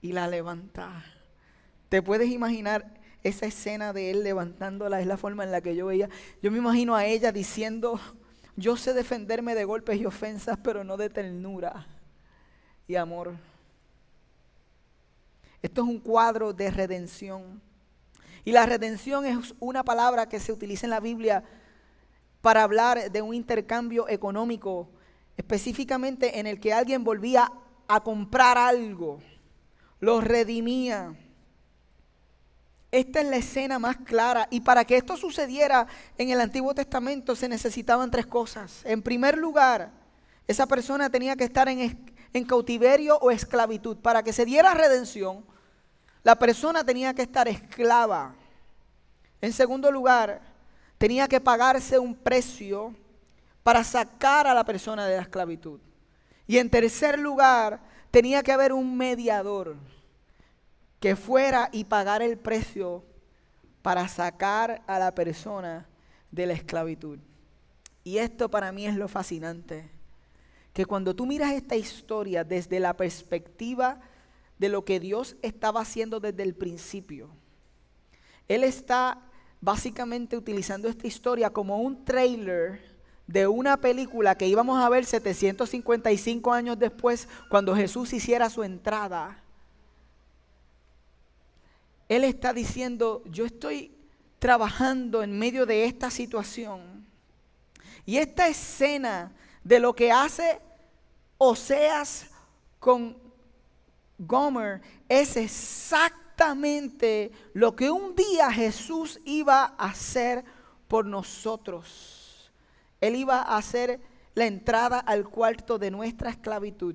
y 0.00 0.12
la 0.12 0.26
levanta. 0.26 1.04
¿Te 1.88 2.02
puedes 2.02 2.30
imaginar 2.30 3.00
esa 3.22 3.46
escena 3.46 3.92
de 3.92 4.10
él 4.10 4.24
levantándola? 4.24 5.00
Es 5.00 5.06
la 5.06 5.16
forma 5.16 5.44
en 5.44 5.52
la 5.52 5.60
que 5.60 5.76
yo 5.76 5.86
veía. 5.86 6.08
Yo 6.42 6.50
me 6.50 6.58
imagino 6.58 6.96
a 6.96 7.04
ella 7.04 7.30
diciendo, 7.30 8.00
yo 8.56 8.76
sé 8.76 8.94
defenderme 8.94 9.54
de 9.54 9.64
golpes 9.64 10.00
y 10.00 10.06
ofensas, 10.06 10.58
pero 10.62 10.82
no 10.82 10.96
de 10.96 11.10
ternura 11.10 11.86
y 12.88 12.96
amor. 12.96 13.34
Esto 15.62 15.82
es 15.82 15.88
un 15.88 16.00
cuadro 16.00 16.52
de 16.52 16.70
redención. 16.70 17.60
Y 18.44 18.52
la 18.52 18.66
redención 18.66 19.24
es 19.24 19.54
una 19.60 19.84
palabra 19.84 20.28
que 20.28 20.40
se 20.40 20.52
utiliza 20.52 20.86
en 20.86 20.90
la 20.90 21.00
Biblia 21.00 21.44
para 22.40 22.62
hablar 22.62 23.10
de 23.10 23.22
un 23.22 23.34
intercambio 23.34 24.08
económico, 24.08 24.88
específicamente 25.36 26.40
en 26.40 26.46
el 26.46 26.58
que 26.58 26.72
alguien 26.72 27.04
volvía 27.04 27.52
a 27.88 28.00
comprar 28.00 28.58
algo 28.58 29.20
los 30.02 30.24
redimía. 30.24 31.14
Esta 32.90 33.20
es 33.20 33.26
la 33.28 33.36
escena 33.36 33.78
más 33.78 33.98
clara. 33.98 34.48
Y 34.50 34.60
para 34.60 34.84
que 34.84 34.96
esto 34.96 35.16
sucediera 35.16 35.86
en 36.18 36.30
el 36.30 36.40
Antiguo 36.40 36.74
Testamento 36.74 37.36
se 37.36 37.48
necesitaban 37.48 38.10
tres 38.10 38.26
cosas. 38.26 38.82
En 38.84 39.00
primer 39.00 39.38
lugar, 39.38 39.92
esa 40.48 40.66
persona 40.66 41.08
tenía 41.08 41.36
que 41.36 41.44
estar 41.44 41.68
en, 41.68 42.12
en, 42.32 42.44
cautiverio 42.44 43.16
o 43.18 43.30
esclavitud. 43.30 43.96
Para 43.98 44.24
que 44.24 44.32
se 44.32 44.44
diera 44.44 44.74
redención, 44.74 45.46
la 46.22 46.36
persona 46.36 46.84
tenía 46.84 47.14
que 47.14 47.22
estar 47.22 47.48
esclava. 47.48 48.34
En 49.40 49.52
segundo 49.52 49.90
lugar, 49.90 50.40
tenía 50.98 51.26
que 51.26 51.40
pagarse 51.40 51.98
un 51.98 52.14
precio 52.14 52.94
para 53.62 53.82
sacar 53.82 54.46
a 54.46 54.54
la 54.54 54.64
persona 54.64 55.06
de 55.06 55.16
la 55.16 55.22
esclavitud. 55.22 55.80
Y 56.46 56.58
en 56.58 56.70
tercer 56.70 57.18
lugar, 57.18 57.80
tenía 58.10 58.42
que 58.42 58.52
haber 58.52 58.72
un 58.72 58.96
mediador 58.96 59.76
que 61.00 61.16
fuera 61.16 61.68
y 61.72 61.84
pagar 61.84 62.22
el 62.22 62.38
precio 62.38 63.04
para 63.82 64.06
sacar 64.06 64.82
a 64.86 64.98
la 64.98 65.14
persona 65.14 65.88
de 66.30 66.46
la 66.46 66.52
esclavitud. 66.52 67.18
Y 68.04 68.18
esto 68.18 68.48
para 68.48 68.70
mí 68.70 68.86
es 68.86 68.96
lo 68.96 69.08
fascinante, 69.08 69.90
que 70.72 70.86
cuando 70.86 71.14
tú 71.14 71.26
miras 71.26 71.52
esta 71.52 71.76
historia 71.76 72.44
desde 72.44 72.80
la 72.80 72.96
perspectiva 72.96 74.00
de 74.62 74.70
lo 74.70 74.84
que 74.84 74.98
Dios 74.98 75.36
estaba 75.42 75.82
haciendo 75.82 76.20
desde 76.20 76.42
el 76.42 76.54
principio, 76.54 77.28
Él 78.48 78.64
está 78.64 79.18
básicamente 79.60 80.36
utilizando 80.36 80.88
esta 80.88 81.06
historia 81.06 81.50
como 81.50 81.78
un 81.78 82.04
trailer 82.04 82.80
de 83.26 83.46
una 83.46 83.76
película 83.76 84.36
que 84.36 84.48
íbamos 84.48 84.82
a 84.82 84.88
ver 84.88 85.04
755 85.04 86.52
años 86.52 86.78
después, 86.78 87.28
cuando 87.50 87.76
Jesús 87.76 88.12
hiciera 88.12 88.48
su 88.48 88.62
entrada 88.62 89.42
él 92.14 92.24
está 92.24 92.52
diciendo, 92.52 93.22
yo 93.24 93.46
estoy 93.46 93.90
trabajando 94.38 95.22
en 95.22 95.38
medio 95.38 95.64
de 95.64 95.86
esta 95.86 96.10
situación. 96.10 97.06
Y 98.04 98.18
esta 98.18 98.48
escena 98.48 99.32
de 99.64 99.80
lo 99.80 99.94
que 99.94 100.12
hace 100.12 100.60
Oseas 101.38 102.26
con 102.78 103.16
Gomer 104.26 104.80
es 105.08 105.36
exactamente 105.36 107.32
lo 107.54 107.74
que 107.74 107.90
un 107.90 108.14
día 108.14 108.52
Jesús 108.52 109.20
iba 109.24 109.74
a 109.76 109.86
hacer 109.86 110.44
por 110.86 111.06
nosotros. 111.06 112.52
Él 113.00 113.16
iba 113.16 113.42
a 113.42 113.56
hacer 113.56 114.00
la 114.34 114.46
entrada 114.46 114.98
al 115.00 115.28
cuarto 115.28 115.78
de 115.78 115.90
nuestra 115.90 116.30
esclavitud. 116.30 116.94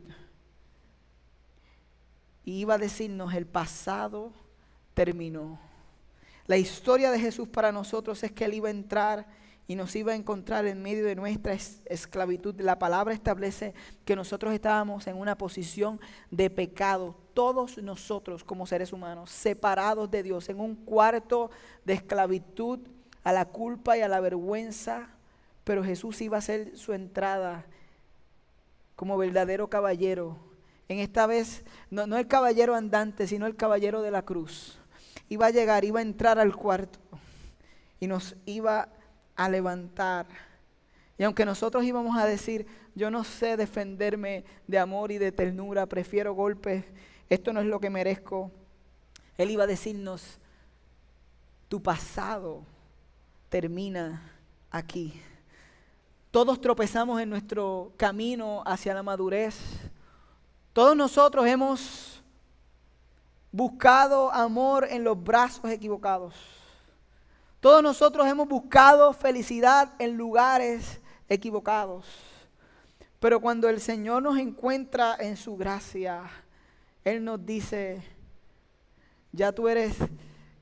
Y 2.46 2.60
iba 2.62 2.76
a 2.76 2.80
decirnos 2.80 3.34
el 3.34 3.46
pasado 3.46 4.32
terminó. 4.94 5.60
La 6.46 6.58
historia 6.58 7.12
de 7.12 7.20
Jesús 7.20 7.50
para 7.50 7.74
nosotros 7.74 8.24
es 8.24 8.32
que 8.32 8.46
Él 8.46 8.54
iba 8.54 8.70
a 8.70 8.72
entrar 8.72 9.28
y 9.68 9.76
nos 9.76 9.96
iba 9.96 10.14
a 10.14 10.16
encontrar 10.16 10.66
en 10.66 10.82
medio 10.82 11.06
de 11.06 11.16
nuestra 11.16 11.54
esclavitud. 11.86 12.60
La 12.62 12.80
palabra 12.80 13.14
establece 13.14 13.74
que 14.06 14.16
nosotros 14.16 14.54
estábamos 14.54 15.08
en 15.08 15.18
una 15.18 15.38
posición 15.38 16.00
de 16.32 16.50
pecado, 16.50 17.16
todos 17.34 17.78
nosotros 17.78 18.44
como 18.44 18.66
seres 18.66 18.94
humanos, 18.94 19.30
separados 19.30 20.10
de 20.10 20.24
Dios, 20.24 20.50
en 20.50 20.60
un 20.60 20.76
cuarto 20.76 21.52
de 21.86 21.94
esclavitud 21.94 22.80
a 23.24 23.34
la 23.34 23.46
culpa 23.46 23.98
y 23.98 24.02
a 24.02 24.08
la 24.08 24.22
vergüenza, 24.22 25.10
pero 25.64 25.84
Jesús 25.84 26.22
iba 26.22 26.38
a 26.38 26.40
hacer 26.40 26.78
su 26.78 26.94
entrada 26.94 27.66
como 28.96 29.18
verdadero 29.18 29.70
caballero. 29.70 30.38
En 30.88 31.00
esta 31.00 31.28
vez, 31.28 31.66
no, 31.90 32.08
no 32.08 32.18
el 32.18 32.28
caballero 32.28 32.74
andante, 32.74 33.28
sino 33.28 33.46
el 33.46 33.58
caballero 33.58 34.02
de 34.02 34.12
la 34.12 34.22
cruz 34.22 34.80
iba 35.30 35.48
a 35.48 35.52
llegar, 35.52 35.84
iba 35.84 36.00
a 36.00 36.04
entrar 36.04 36.40
al 36.40 36.56
cuarto 36.56 37.00
y 38.00 38.08
nos 38.08 38.36
iba 38.46 38.90
a 39.38 39.48
levantar. 39.48 40.26
Y 41.18 41.24
aunque 41.24 41.46
nosotros 41.46 41.84
íbamos 41.84 42.18
a 42.18 42.26
decir, 42.26 42.68
yo 42.96 43.10
no 43.10 43.24
sé 43.24 43.56
defenderme 43.56 44.44
de 44.68 44.80
amor 44.80 45.12
y 45.12 45.18
de 45.18 45.32
ternura, 45.32 45.86
prefiero 45.86 46.34
golpes, 46.34 46.84
esto 47.30 47.54
no 47.54 47.62
es 47.62 47.68
lo 47.68 47.80
que 47.80 47.90
merezco, 47.90 48.52
Él 49.38 49.52
iba 49.52 49.64
a 49.64 49.68
decirnos, 49.68 50.40
tu 51.70 51.82
pasado 51.82 52.64
termina 53.50 54.32
aquí. 54.72 55.22
Todos 56.32 56.60
tropezamos 56.60 57.22
en 57.22 57.30
nuestro 57.30 57.94
camino 57.98 58.64
hacia 58.66 58.94
la 58.94 59.04
madurez. 59.04 59.58
Todos 60.74 60.96
nosotros 60.96 61.48
hemos 61.48 62.22
buscado 63.52 64.32
amor 64.32 64.88
en 64.90 65.04
los 65.04 65.22
brazos 65.22 65.70
equivocados. 65.72 66.36
Todos 67.68 67.84
nosotros 67.84 68.26
hemos 68.26 68.48
buscado 68.48 69.12
felicidad 69.12 69.92
en 70.00 70.16
lugares 70.16 71.02
equivocados. 71.28 72.06
Pero 73.20 73.42
cuando 73.42 73.68
el 73.68 73.82
Señor 73.82 74.24
nos 74.24 74.38
encuentra 74.38 75.18
en 75.20 75.36
su 75.36 75.58
gracia, 75.58 76.24
Él 77.04 77.26
nos 77.26 77.46
dice, 77.46 78.02
ya 79.34 79.52
tú 79.52 79.68
eres 79.68 79.98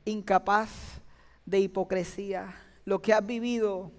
incapaz 0.04 0.72
de 1.46 1.60
hipocresía. 1.60 2.56
Lo 2.86 3.00
que 3.04 3.14
has 3.14 3.24
vivido 3.24 3.92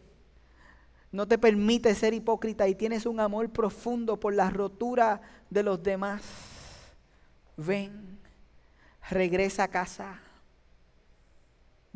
no 1.12 1.29
te 1.29 1.38
permite 1.38 1.95
ser 1.95 2.12
hipócrita 2.12 2.66
y 2.66 2.75
tienes 2.75 3.07
un 3.07 3.21
amor 3.21 3.51
profundo 3.51 4.19
por 4.19 4.35
la 4.35 4.51
rotura 4.51 5.21
de 5.49 5.62
los 5.62 5.81
demás. 5.81 6.23
Ven 7.57 8.19
regresa 9.09 9.62
a 9.62 9.69
casa. 9.69 10.26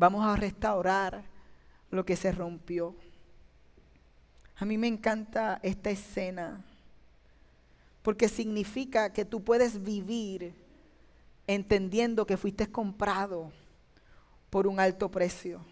Vamos 0.01 0.25
a 0.25 0.35
restaurar 0.35 1.21
lo 1.91 2.03
que 2.03 2.15
se 2.15 2.31
rompió. 2.31 2.95
A 4.55 4.65
mí 4.65 4.75
me 4.75 4.87
encanta 4.87 5.59
esta 5.61 5.91
escena 5.91 6.65
porque 8.01 8.27
significa 8.27 9.13
que 9.13 9.25
tú 9.25 9.43
puedes 9.43 9.83
vivir 9.83 10.55
entendiendo 11.45 12.25
que 12.25 12.35
fuiste 12.35 12.65
comprado 12.71 13.51
por 14.49 14.65
un 14.65 14.79
alto 14.79 15.11
precio. 15.11 15.63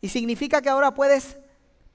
Y 0.00 0.08
significa 0.08 0.62
que 0.62 0.68
ahora 0.68 0.94
puedes 0.94 1.36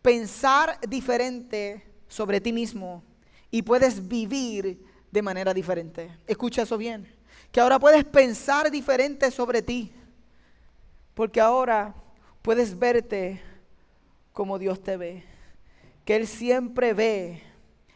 pensar 0.02 0.82
diferente 0.82 1.82
sobre 2.10 2.42
ti 2.42 2.52
mismo 2.52 3.04
y 3.50 3.62
puedes 3.62 4.06
vivir 4.06 4.86
de 5.10 5.22
manera 5.22 5.54
diferente. 5.54 6.12
Escucha 6.28 6.64
eso 6.64 6.78
bien 6.78 7.08
que 7.54 7.62
ahora 7.62 7.80
puedes 7.80 8.04
pensar 8.04 8.70
diferente 8.70 9.32
sobre 9.32 9.62
ti, 9.62 9.94
porque 11.20 11.42
ahora 11.42 11.94
puedes 12.42 12.80
verte 12.80 13.42
como 14.32 14.58
Dios 14.58 14.82
te 14.82 14.96
ve, 14.96 15.26
que 16.06 16.16
Él 16.16 16.26
siempre 16.26 16.94
ve 16.94 17.44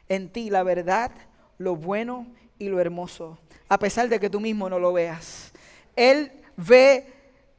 en 0.09 0.27
ti 0.27 0.49
la 0.49 0.61
verdad, 0.63 1.09
lo 1.57 1.77
bueno 1.77 2.27
y 2.59 2.67
lo 2.67 2.81
hermoso, 2.81 3.37
a 3.69 3.79
pesar 3.79 4.09
de 4.09 4.19
que 4.19 4.29
tú 4.29 4.41
mismo 4.41 4.69
no 4.69 4.77
lo 4.77 4.91
veas. 4.91 5.53
Él 5.95 6.33
ve 6.57 7.13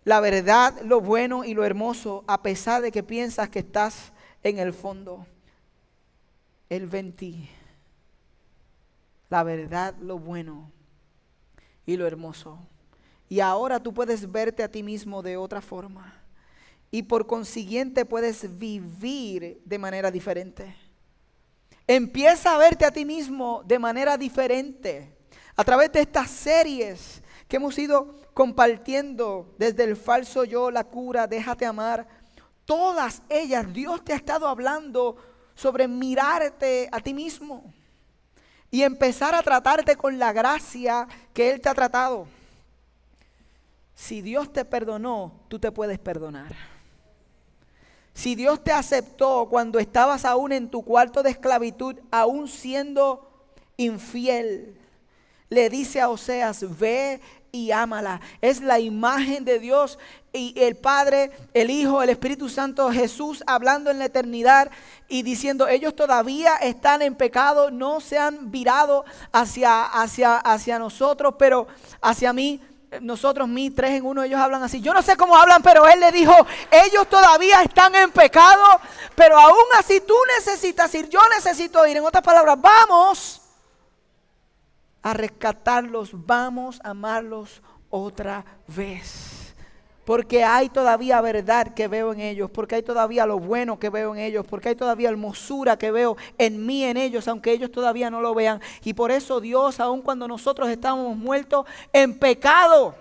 la 0.05 0.21
verdad, 0.21 0.83
lo 0.83 1.01
bueno 1.01 1.47
y 1.47 1.55
lo 1.55 1.65
hermoso, 1.65 2.25
a 2.27 2.43
pesar 2.43 2.83
de 2.83 2.93
que 2.93 3.03
piensas 3.03 3.49
que 3.49 3.61
estás 3.61 4.13
en 4.43 4.59
el 4.59 4.75
fondo. 4.75 5.27
Él 6.69 6.87
ve 6.89 6.99
en 6.99 7.13
ti 7.15 7.49
la 9.31 9.43
verdad, 9.43 9.95
lo 9.99 10.19
bueno 10.19 10.71
y 11.87 11.97
lo 11.97 12.07
hermoso. 12.07 12.59
Y 13.29 13.41
ahora 13.41 13.81
tú 13.81 13.93
puedes 13.93 14.31
verte 14.31 14.63
a 14.63 14.71
ti 14.71 14.83
mismo 14.83 15.23
de 15.23 15.37
otra 15.37 15.61
forma. 15.61 16.21
y 16.91 17.03
por 17.03 17.27
consiguiente 17.27 18.05
puedes 18.05 18.57
vivir 18.57 19.61
de 19.65 19.79
manera 19.79 20.13
diferente. 20.13 20.77
Empieza 21.89 22.55
a 22.55 22.59
verte 22.59 22.85
a 22.85 22.93
ti 22.93 23.05
mismo 23.05 23.65
de 23.67 23.81
manera 23.81 24.17
diferente 24.17 25.13
a 25.57 25.65
través 25.65 25.91
de 25.91 26.03
estas 26.03 26.31
series 26.31 27.21
que 27.49 27.57
hemos 27.57 27.77
ido 27.79 28.15
compartiendo 28.33 29.55
desde 29.59 29.83
el 29.83 29.97
falso 29.97 30.45
yo, 30.45 30.71
la 30.71 30.85
cura, 30.85 31.27
déjate 31.27 31.67
amar. 31.67 32.07
Todas 32.65 33.23
ellas, 33.29 33.73
Dios 33.73 34.05
te 34.05 34.13
ha 34.13 34.17
estado 34.17 34.47
hablando 34.47 35.17
sobre 35.57 35.89
mirarte 35.89 36.89
a 36.93 37.01
ti 37.01 37.13
mismo 37.13 37.75
y 38.71 38.83
empezar 38.83 39.35
a 39.35 39.43
tratarte 39.43 39.97
con 39.97 40.17
la 40.17 40.33
gracia 40.33 41.09
que 41.33 41.51
Él 41.51 41.61
te 41.61 41.69
ha 41.69 41.75
tratado. 41.75 42.29
Si 43.95 44.23
Dios 44.23 44.53
te 44.53 44.65
perdonó, 44.65 45.33
tú 45.49 45.59
te 45.59 45.71
puedes 45.71 45.99
perdonar. 45.99 46.55
Si 48.13 48.35
Dios 48.35 48.63
te 48.63 48.73
aceptó 48.73 49.49
cuando 49.51 49.79
estabas 49.79 50.25
aún 50.25 50.53
en 50.53 50.69
tu 50.69 50.85
cuarto 50.85 51.23
de 51.23 51.31
esclavitud, 51.31 51.97
aún 52.11 52.49
siendo 52.49 53.29
infiel, 53.77 54.79
le 55.49 55.69
dice 55.69 56.01
a 56.01 56.09
Oseas, 56.09 56.79
ve 56.79 57.21
y 57.51 57.71
ámala. 57.71 58.21
Es 58.41 58.61
la 58.61 58.81
imagen 58.81 59.45
de 59.45 59.59
Dios 59.59 59.99
y 60.33 60.55
el 60.57 60.77
Padre, 60.77 61.31
el 61.55 61.71
Hijo, 61.71 62.03
el 62.03 62.11
Espíritu 62.11 62.49
Santo, 62.49 62.91
Jesús 62.91 63.45
hablando 63.47 63.91
en 63.91 64.01
la 64.01 64.07
eternidad 64.07 64.71
y 65.09 65.23
diciendo, 65.23 65.69
ellos 65.69 65.95
todavía 65.95 66.57
están 66.57 67.03
en 67.03 67.15
pecado, 67.15 67.71
no 67.71 68.01
se 68.01 68.19
han 68.19 68.51
virado 68.51 69.05
hacia, 69.33 69.85
hacia, 69.85 70.37
hacia 70.39 70.79
nosotros, 70.79 71.35
pero 71.39 71.69
hacia 72.01 72.33
mí 72.33 72.61
nosotros, 73.01 73.49
mí, 73.49 73.71
tres 73.71 73.93
en 73.93 74.07
uno, 74.07 74.23
ellos 74.23 74.41
hablan 74.41 74.63
así. 74.63 74.81
Yo 74.81 74.93
no 74.93 75.03
sé 75.03 75.17
cómo 75.17 75.37
hablan, 75.37 75.63
pero 75.63 75.87
él 75.87 76.01
le 76.01 76.13
dijo, 76.13 76.35
ellos 76.71 77.09
todavía 77.09 77.63
están 77.63 77.95
en 77.95 78.11
pecado, 78.11 78.63
pero 79.15 79.39
aún 79.39 79.65
así 79.79 80.01
tú 80.01 80.15
necesitas 80.37 80.95
ir, 80.95 81.09
yo 81.09 81.21
necesito 81.35 81.87
ir. 81.87 81.97
En 81.97 82.05
otras 82.05 82.25
palabras, 82.25 82.57
vamos 82.61 83.43
a 85.03 85.13
rescatarlos, 85.13 86.11
vamos 86.13 86.81
a 86.83 86.91
amarlos 86.91 87.63
otra 87.91 88.45
vez. 88.67 89.44
Porque 90.05 90.45
hay 90.45 90.69
todavía 90.69 91.21
verdad 91.23 91.73
que 91.73 91.89
veo 91.89 92.13
en 92.13 92.21
ellos, 92.21 92.51
porque 92.51 92.75
hay 92.75 92.83
todavía 92.83 93.25
lo 93.25 93.39
bueno 93.39 93.79
que 93.79 93.89
veo 93.89 94.15
en 94.15 94.21
ellos, 94.21 94.47
porque 94.47 94.71
hay 94.71 94.75
todavía 94.75 95.09
hermosura 95.09 95.79
que 95.79 95.91
veo 95.91 96.17
en 96.37 96.65
mí, 96.67 96.85
en 96.85 96.97
ellos, 96.99 97.27
aunque 97.27 97.53
ellos 97.53 97.73
todavía 97.73 98.11
no 98.11 98.21
lo 98.21 98.35
vean. 98.35 98.61
Y 98.85 98.93
por 98.93 99.11
eso 99.11 99.41
Dios, 99.41 99.81
aun 99.81 100.03
cuando 100.03 100.29
nosotros 100.29 100.69
estábamos 100.69 101.17
muertos 101.17 101.65
en 101.93 102.19
pecado, 102.19 102.95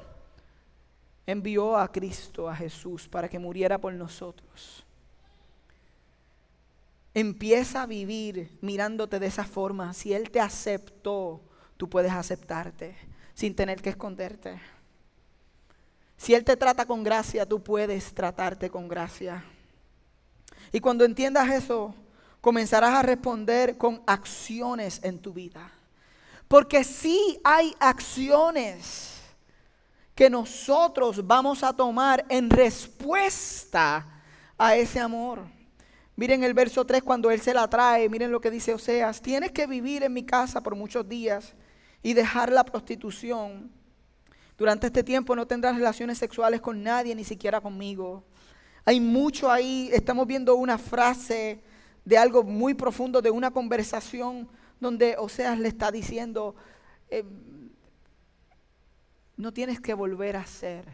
envió 1.26 1.78
a 1.78 1.92
Cristo, 1.92 2.50
a 2.50 2.56
Jesús, 2.56 3.08
para 3.08 3.28
que 3.28 3.38
muriera 3.38 3.78
por 3.78 3.94
nosotros. 3.94 4.86
Empieza 7.14 7.84
a 7.84 7.86
vivir 7.86 8.58
mirándote 8.62 9.20
de 9.20 9.28
esa 9.28 9.44
forma. 9.44 9.94
Si 9.94 10.14
Él 10.14 10.32
te 10.32 10.40
aceptó, 10.40 11.42
tú 11.78 11.90
puedes 11.90 12.12
aceptarte 12.12 12.96
sin 13.34 13.56
tener 13.56 13.82
que 13.82 13.90
esconderte. 13.90 14.60
Si 16.24 16.34
Él 16.34 16.46
te 16.46 16.56
trata 16.56 16.86
con 16.86 17.04
gracia, 17.04 17.46
tú 17.46 17.62
puedes 17.62 18.14
tratarte 18.14 18.70
con 18.70 18.88
gracia. 18.88 19.44
Y 20.72 20.80
cuando 20.80 21.04
entiendas 21.04 21.50
eso, 21.50 21.94
comenzarás 22.40 22.94
a 22.94 23.02
responder 23.02 23.78
con 23.78 24.02
acciones 24.08 25.02
en 25.04 25.20
tu 25.20 25.34
vida. 25.34 25.70
Porque 26.48 26.86
sí 26.86 27.42
hay 27.44 27.76
acciones 27.78 29.20
que 30.16 30.30
nosotros 30.30 31.28
vamos 31.28 31.62
a 31.62 31.74
tomar 31.74 32.24
en 32.30 32.50
respuesta 32.50 34.24
a 34.58 34.78
ese 34.78 35.02
amor. 35.02 35.42
Miren 36.16 36.46
el 36.46 36.54
verso 36.54 36.86
3 36.86 37.04
cuando 37.04 37.32
Él 37.32 37.42
se 37.42 37.54
la 37.54 37.68
trae, 37.68 38.08
miren 38.08 38.32
lo 38.32 38.40
que 38.40 38.50
dice 38.50 38.74
Oseas, 38.74 39.22
tienes 39.22 39.52
que 39.52 39.68
vivir 39.68 40.04
en 40.04 40.14
mi 40.14 40.24
casa 40.24 40.64
por 40.64 40.74
muchos 40.74 41.06
días 41.10 41.54
y 42.02 42.14
dejar 42.14 42.50
la 42.50 42.64
prostitución 42.64 43.83
durante 44.58 44.88
este 44.88 45.04
tiempo 45.04 45.36
no 45.36 45.48
tendrás 45.48 45.76
relaciones 45.76 46.18
sexuales 46.18 46.62
con 46.62 46.84
nadie, 46.84 47.16
ni 47.16 47.24
siquiera 47.24 47.60
conmigo. 47.60 48.24
Hay 48.86 49.00
mucho 49.00 49.50
ahí, 49.50 49.90
estamos 49.94 50.28
viendo 50.28 50.56
una 50.56 50.78
frase 50.78 51.62
de 52.06 52.18
algo 52.18 52.44
muy 52.44 52.74
profundo, 52.74 53.22
de 53.22 53.32
una 53.32 53.52
conversación 53.52 54.48
donde 54.80 55.16
Oseas 55.18 55.58
le 55.58 55.70
está 55.70 55.92
diciendo, 55.92 56.56
eh, 57.10 57.24
no 59.38 59.54
tienes 59.54 59.80
que 59.80 59.94
volver 59.94 60.36
a 60.36 60.46
ser 60.46 60.86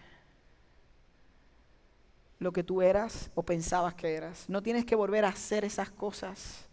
lo 2.38 2.54
que 2.54 2.63
tú 2.63 2.82
eras 2.82 3.30
o 3.36 3.43
pensabas 3.43 3.95
que 3.95 4.15
eras. 4.15 4.45
No 4.48 4.63
tienes 4.63 4.86
que 4.86 4.95
volver 4.95 5.26
a 5.26 5.30
hacer 5.30 5.65
esas 5.65 5.89
cosas. 5.89 6.69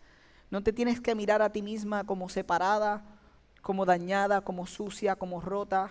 No 0.51 0.63
te 0.63 0.73
tienes 0.73 1.01
que 1.01 1.17
mirar 1.17 1.43
a 1.43 1.51
ti 1.51 1.63
misma 1.63 2.05
como 2.05 2.29
separada, 2.29 3.03
como 3.63 3.85
dañada, 3.85 4.43
como 4.43 4.67
sucia, 4.67 5.17
como 5.17 5.41
rota 5.41 5.91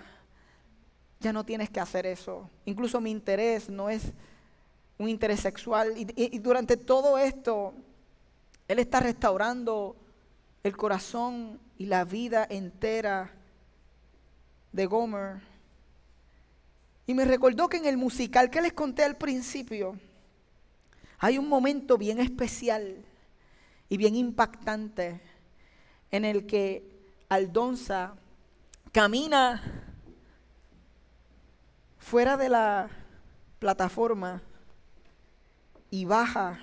ya 1.20 1.34
no 1.34 1.46
tienes 1.46 1.70
que 1.70 1.80
hacer 1.80 2.06
eso. 2.06 2.50
Incluso 2.66 3.02
mi 3.02 3.12
interés 3.12 3.70
no 3.70 3.90
es 3.90 4.14
un 4.98 5.10
interés 5.10 5.40
sexual. 5.40 5.94
Y, 5.96 6.40
durante 6.40 6.78
todo 6.78 7.18
esto, 7.18 7.74
Él 8.68 8.80
está 8.80 9.00
restaurando 9.00 9.96
el 10.64 10.76
corazón 10.76 11.60
y 11.78 11.86
la 11.86 12.06
vida 12.06 12.46
entera 12.50 13.32
de 14.72 14.86
Gomer. 14.86 15.42
Y 17.08 17.14
me 17.14 17.26
recordó 17.26 17.70
que 17.70 17.78
en 17.78 17.86
el 17.86 17.98
musical 17.98 18.50
que 18.50 18.62
les 18.62 18.74
conté 18.74 19.04
al 19.04 19.16
principio, 19.16 20.00
hay 21.20 21.38
un 21.38 21.48
momento 21.48 21.98
bien 21.98 22.20
especial 22.20 23.06
y 23.90 23.98
bien 23.98 24.16
impactante 24.16 25.22
en 26.12 26.26
el 26.26 26.46
que 26.46 26.84
Aldonza 27.30 28.16
camina 28.92 29.95
fuera 32.06 32.38
de 32.38 32.50
la 32.50 32.88
plataforma 33.58 34.40
y 35.90 36.06
baja 36.06 36.60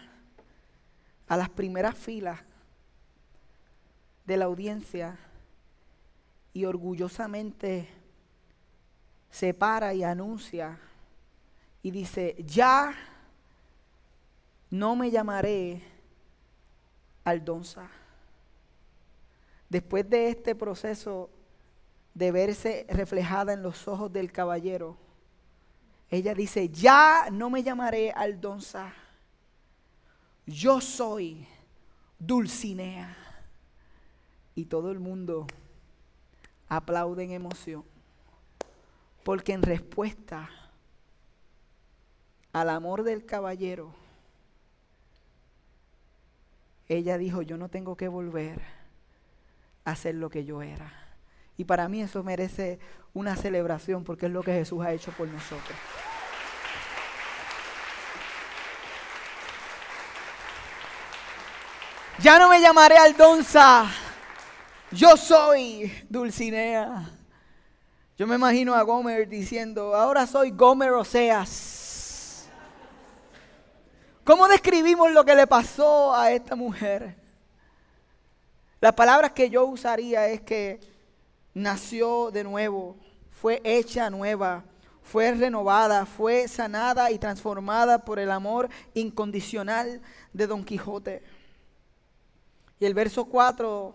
a 1.27 1.37
las 1.37 1.49
primeras 1.49 1.97
filas 1.97 2.39
de 4.25 4.37
la 4.37 4.45
audiencia 4.45 5.19
y 6.53 6.65
orgullosamente 6.65 7.89
se 9.33 9.53
para 9.53 9.93
y 9.95 10.05
anuncia 10.05 10.79
y 11.83 11.91
dice, 11.91 12.37
ya 12.47 12.95
no 14.71 14.95
me 14.95 15.11
llamaré 15.11 15.83
Aldonza. 17.25 17.89
Después 19.69 20.09
de 20.09 20.29
este 20.29 20.55
proceso 20.55 21.31
de 22.15 22.31
verse 22.31 22.87
reflejada 22.89 23.53
en 23.53 23.65
los 23.65 23.89
ojos 23.89 24.13
del 24.13 24.31
caballero, 24.31 24.97
ella 26.12 26.35
dice, 26.35 26.68
ya 26.68 27.29
no 27.33 27.48
me 27.48 27.62
llamaré 27.62 28.11
Aldonza, 28.11 28.92
yo 30.44 30.79
soy 30.83 31.48
Dulcinea. 32.18 33.16
Y 34.55 34.66
todo 34.66 34.90
el 34.90 35.01
mundo 35.01 35.46
aplaude 36.68 37.25
en 37.25 37.31
emoción, 37.31 37.83
porque 39.25 39.55
en 39.55 39.62
respuesta 39.62 40.51
al 42.53 42.68
amor 42.68 43.05
del 43.05 43.25
caballero, 43.25 43.94
ella 46.88 47.16
dijo, 47.16 47.40
yo 47.40 47.57
no 47.57 47.70
tengo 47.70 47.96
que 47.96 48.09
volver 48.09 48.61
a 49.87 49.96
ser 49.96 50.16
lo 50.16 50.29
que 50.29 50.44
yo 50.44 50.61
era. 50.61 51.02
Y 51.62 51.64
para 51.64 51.88
mí 51.88 52.03
eso 52.03 52.25
merece 52.25 52.81
una 53.14 53.37
celebración 53.37 54.03
porque 54.03 54.27
es 54.27 54.33
lo 54.33 54.42
que 54.42 54.53
Jesús 54.53 54.85
ha 54.85 54.90
hecho 54.90 55.12
por 55.12 55.29
nosotros. 55.29 55.79
Ya 62.19 62.40
no 62.40 62.48
me 62.48 62.60
llamaré 62.60 62.96
Aldonza, 62.96 63.87
yo 64.90 65.17
soy 65.17 66.04
Dulcinea. 66.08 67.08
Yo 68.19 68.27
me 68.27 68.35
imagino 68.35 68.75
a 68.75 68.83
Gomer 68.83 69.29
diciendo, 69.29 69.94
ahora 69.94 70.27
soy 70.27 70.50
Gomer 70.50 70.90
Oseas. 70.90 72.48
¿Cómo 74.25 74.48
describimos 74.48 75.13
lo 75.13 75.25
que 75.25 75.37
le 75.37 75.46
pasó 75.46 76.13
a 76.13 76.33
esta 76.33 76.56
mujer? 76.56 77.15
Las 78.81 78.94
palabras 78.94 79.31
que 79.31 79.48
yo 79.48 79.65
usaría 79.67 80.27
es 80.27 80.40
que 80.40 80.92
nació 81.55 82.31
de 82.31 82.44
nuevo, 82.44 82.96
fue 83.31 83.61
hecha 83.65 84.11
nueva, 84.11 84.65
fue 85.03 85.33
renovada, 85.33 86.07
fue 86.07 86.48
sanada 86.48 87.11
y 87.11 87.19
transformada 87.19 88.05
por 88.05 88.19
el 88.19 88.31
amor 88.31 88.69
incondicional 88.94 90.00
de 90.33 90.46
Don 90.46 90.65
Quijote. 90.65 91.23
Y 92.79 92.85
el 92.85 92.94
verso 92.94 93.25
4 93.27 93.94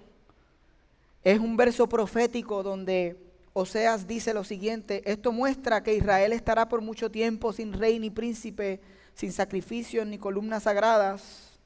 es 1.23 1.39
un 1.39 1.57
verso 1.57 1.87
profético 1.89 2.63
donde 2.63 3.17
Oseas 3.53 4.05
dice 4.05 4.33
lo 4.33 4.43
siguiente, 4.43 5.01
esto 5.05 5.31
muestra 5.31 5.81
que 5.81 5.95
Israel 5.95 6.31
estará 6.31 6.69
por 6.69 6.81
mucho 6.81 7.09
tiempo 7.09 7.51
sin 7.53 7.73
rey 7.73 7.97
ni 7.97 8.11
príncipe, 8.11 8.79
sin 9.15 9.31
sacrificios 9.31 10.05
ni 10.05 10.19
columnas 10.19 10.63
sagradas. 10.63 11.57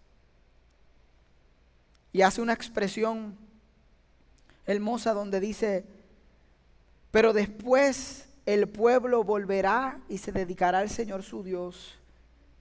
Y 2.13 2.21
hace 2.21 2.41
una 2.41 2.53
expresión 2.53 3.37
hermosa 4.65 5.13
donde 5.13 5.39
dice, 5.39 5.85
pero 7.11 7.33
después 7.33 8.29
el 8.45 8.67
pueblo 8.67 9.23
volverá 9.23 9.99
y 10.09 10.17
se 10.17 10.31
dedicará 10.31 10.79
al 10.79 10.89
Señor 10.89 11.23
su 11.23 11.43
Dios 11.43 11.97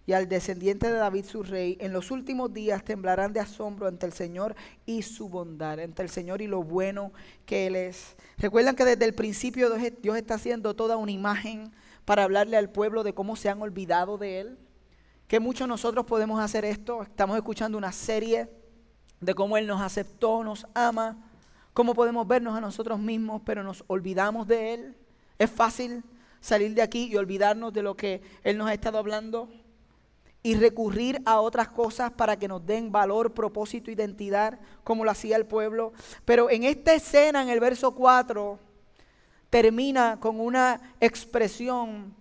y 0.06 0.12
al 0.12 0.28
descendiente 0.28 0.88
de 0.88 0.94
David 0.94 1.24
su 1.24 1.42
rey. 1.42 1.76
En 1.80 1.92
los 1.92 2.10
últimos 2.10 2.52
días 2.52 2.84
temblarán 2.84 3.32
de 3.32 3.40
asombro 3.40 3.86
ante 3.86 4.06
el 4.06 4.12
Señor 4.12 4.56
y 4.84 5.02
su 5.02 5.28
bondad, 5.28 5.78
ante 5.78 6.02
el 6.02 6.08
Señor 6.08 6.42
y 6.42 6.48
lo 6.48 6.62
bueno 6.62 7.12
que 7.46 7.68
Él 7.68 7.76
es. 7.76 8.16
Recuerdan 8.38 8.74
que 8.74 8.84
desde 8.84 9.04
el 9.04 9.14
principio 9.14 9.70
Dios 9.70 10.16
está 10.16 10.34
haciendo 10.34 10.74
toda 10.74 10.96
una 10.96 11.12
imagen 11.12 11.72
para 12.04 12.24
hablarle 12.24 12.56
al 12.56 12.70
pueblo 12.70 13.04
de 13.04 13.14
cómo 13.14 13.36
se 13.36 13.50
han 13.50 13.62
olvidado 13.62 14.18
de 14.18 14.40
Él. 14.40 14.58
Que 15.28 15.38
muchos 15.38 15.68
nosotros 15.68 16.06
podemos 16.06 16.40
hacer 16.40 16.64
esto. 16.64 17.02
Estamos 17.02 17.36
escuchando 17.36 17.78
una 17.78 17.92
serie 17.92 18.48
de 19.20 19.34
cómo 19.34 19.56
Él 19.56 19.68
nos 19.68 19.80
aceptó, 19.80 20.42
nos 20.42 20.66
ama, 20.74 21.29
cómo 21.72 21.94
podemos 21.94 22.26
vernos 22.26 22.56
a 22.56 22.60
nosotros 22.60 22.98
mismos, 22.98 23.42
pero 23.44 23.62
nos 23.62 23.84
olvidamos 23.86 24.46
de 24.46 24.74
Él. 24.74 24.96
Es 25.38 25.50
fácil 25.50 26.02
salir 26.40 26.74
de 26.74 26.82
aquí 26.82 27.08
y 27.10 27.16
olvidarnos 27.16 27.72
de 27.72 27.82
lo 27.82 27.96
que 27.96 28.22
Él 28.42 28.58
nos 28.58 28.68
ha 28.68 28.74
estado 28.74 28.98
hablando 28.98 29.48
y 30.42 30.54
recurrir 30.54 31.20
a 31.26 31.40
otras 31.40 31.68
cosas 31.68 32.12
para 32.12 32.38
que 32.38 32.48
nos 32.48 32.64
den 32.64 32.90
valor, 32.90 33.34
propósito, 33.34 33.90
identidad, 33.90 34.58
como 34.84 35.04
lo 35.04 35.10
hacía 35.10 35.36
el 35.36 35.46
pueblo. 35.46 35.92
Pero 36.24 36.48
en 36.48 36.64
esta 36.64 36.94
escena, 36.94 37.42
en 37.42 37.50
el 37.50 37.60
verso 37.60 37.94
4, 37.94 38.58
termina 39.50 40.18
con 40.18 40.40
una 40.40 40.80
expresión 41.00 42.14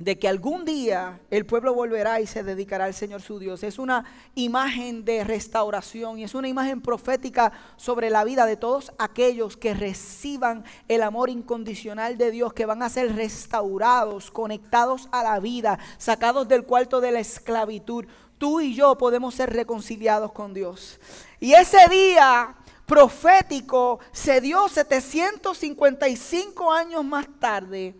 de 0.00 0.18
que 0.18 0.28
algún 0.28 0.64
día 0.64 1.20
el 1.30 1.46
pueblo 1.46 1.74
volverá 1.74 2.20
y 2.20 2.26
se 2.26 2.42
dedicará 2.42 2.86
al 2.86 2.94
Señor 2.94 3.20
su 3.20 3.38
Dios. 3.38 3.62
Es 3.62 3.78
una 3.78 4.04
imagen 4.34 5.04
de 5.04 5.22
restauración 5.24 6.18
y 6.18 6.24
es 6.24 6.34
una 6.34 6.48
imagen 6.48 6.80
profética 6.80 7.52
sobre 7.76 8.10
la 8.10 8.24
vida 8.24 8.46
de 8.46 8.56
todos 8.56 8.92
aquellos 8.98 9.58
que 9.58 9.74
reciban 9.74 10.64
el 10.88 11.02
amor 11.02 11.28
incondicional 11.28 12.16
de 12.16 12.30
Dios, 12.30 12.54
que 12.54 12.66
van 12.66 12.82
a 12.82 12.88
ser 12.88 13.14
restaurados, 13.14 14.30
conectados 14.30 15.08
a 15.12 15.22
la 15.22 15.38
vida, 15.38 15.78
sacados 15.98 16.48
del 16.48 16.64
cuarto 16.64 17.00
de 17.00 17.12
la 17.12 17.20
esclavitud. 17.20 18.06
Tú 18.38 18.60
y 18.60 18.74
yo 18.74 18.96
podemos 18.96 19.34
ser 19.34 19.52
reconciliados 19.52 20.32
con 20.32 20.54
Dios. 20.54 20.98
Y 21.38 21.52
ese 21.52 21.86
día 21.90 22.56
profético 22.86 24.00
se 24.12 24.40
dio 24.40 24.66
755 24.66 26.72
años 26.72 27.04
más 27.04 27.26
tarde 27.38 27.94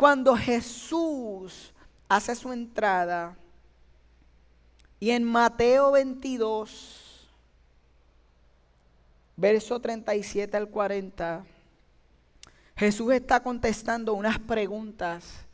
cuando 0.00 0.34
Jesús 0.34 1.74
hace 2.08 2.34
su 2.34 2.50
entrada 2.54 3.36
y 4.98 5.10
en 5.10 5.24
Mateo 5.24 5.90
22, 5.90 7.28
verso 9.36 9.78
37 9.78 10.56
al 10.56 10.70
40, 10.70 11.44
Jesús 12.76 13.12
está 13.12 13.42
contestando 13.42 14.14
unas 14.14 14.38
preguntas, 14.38 15.44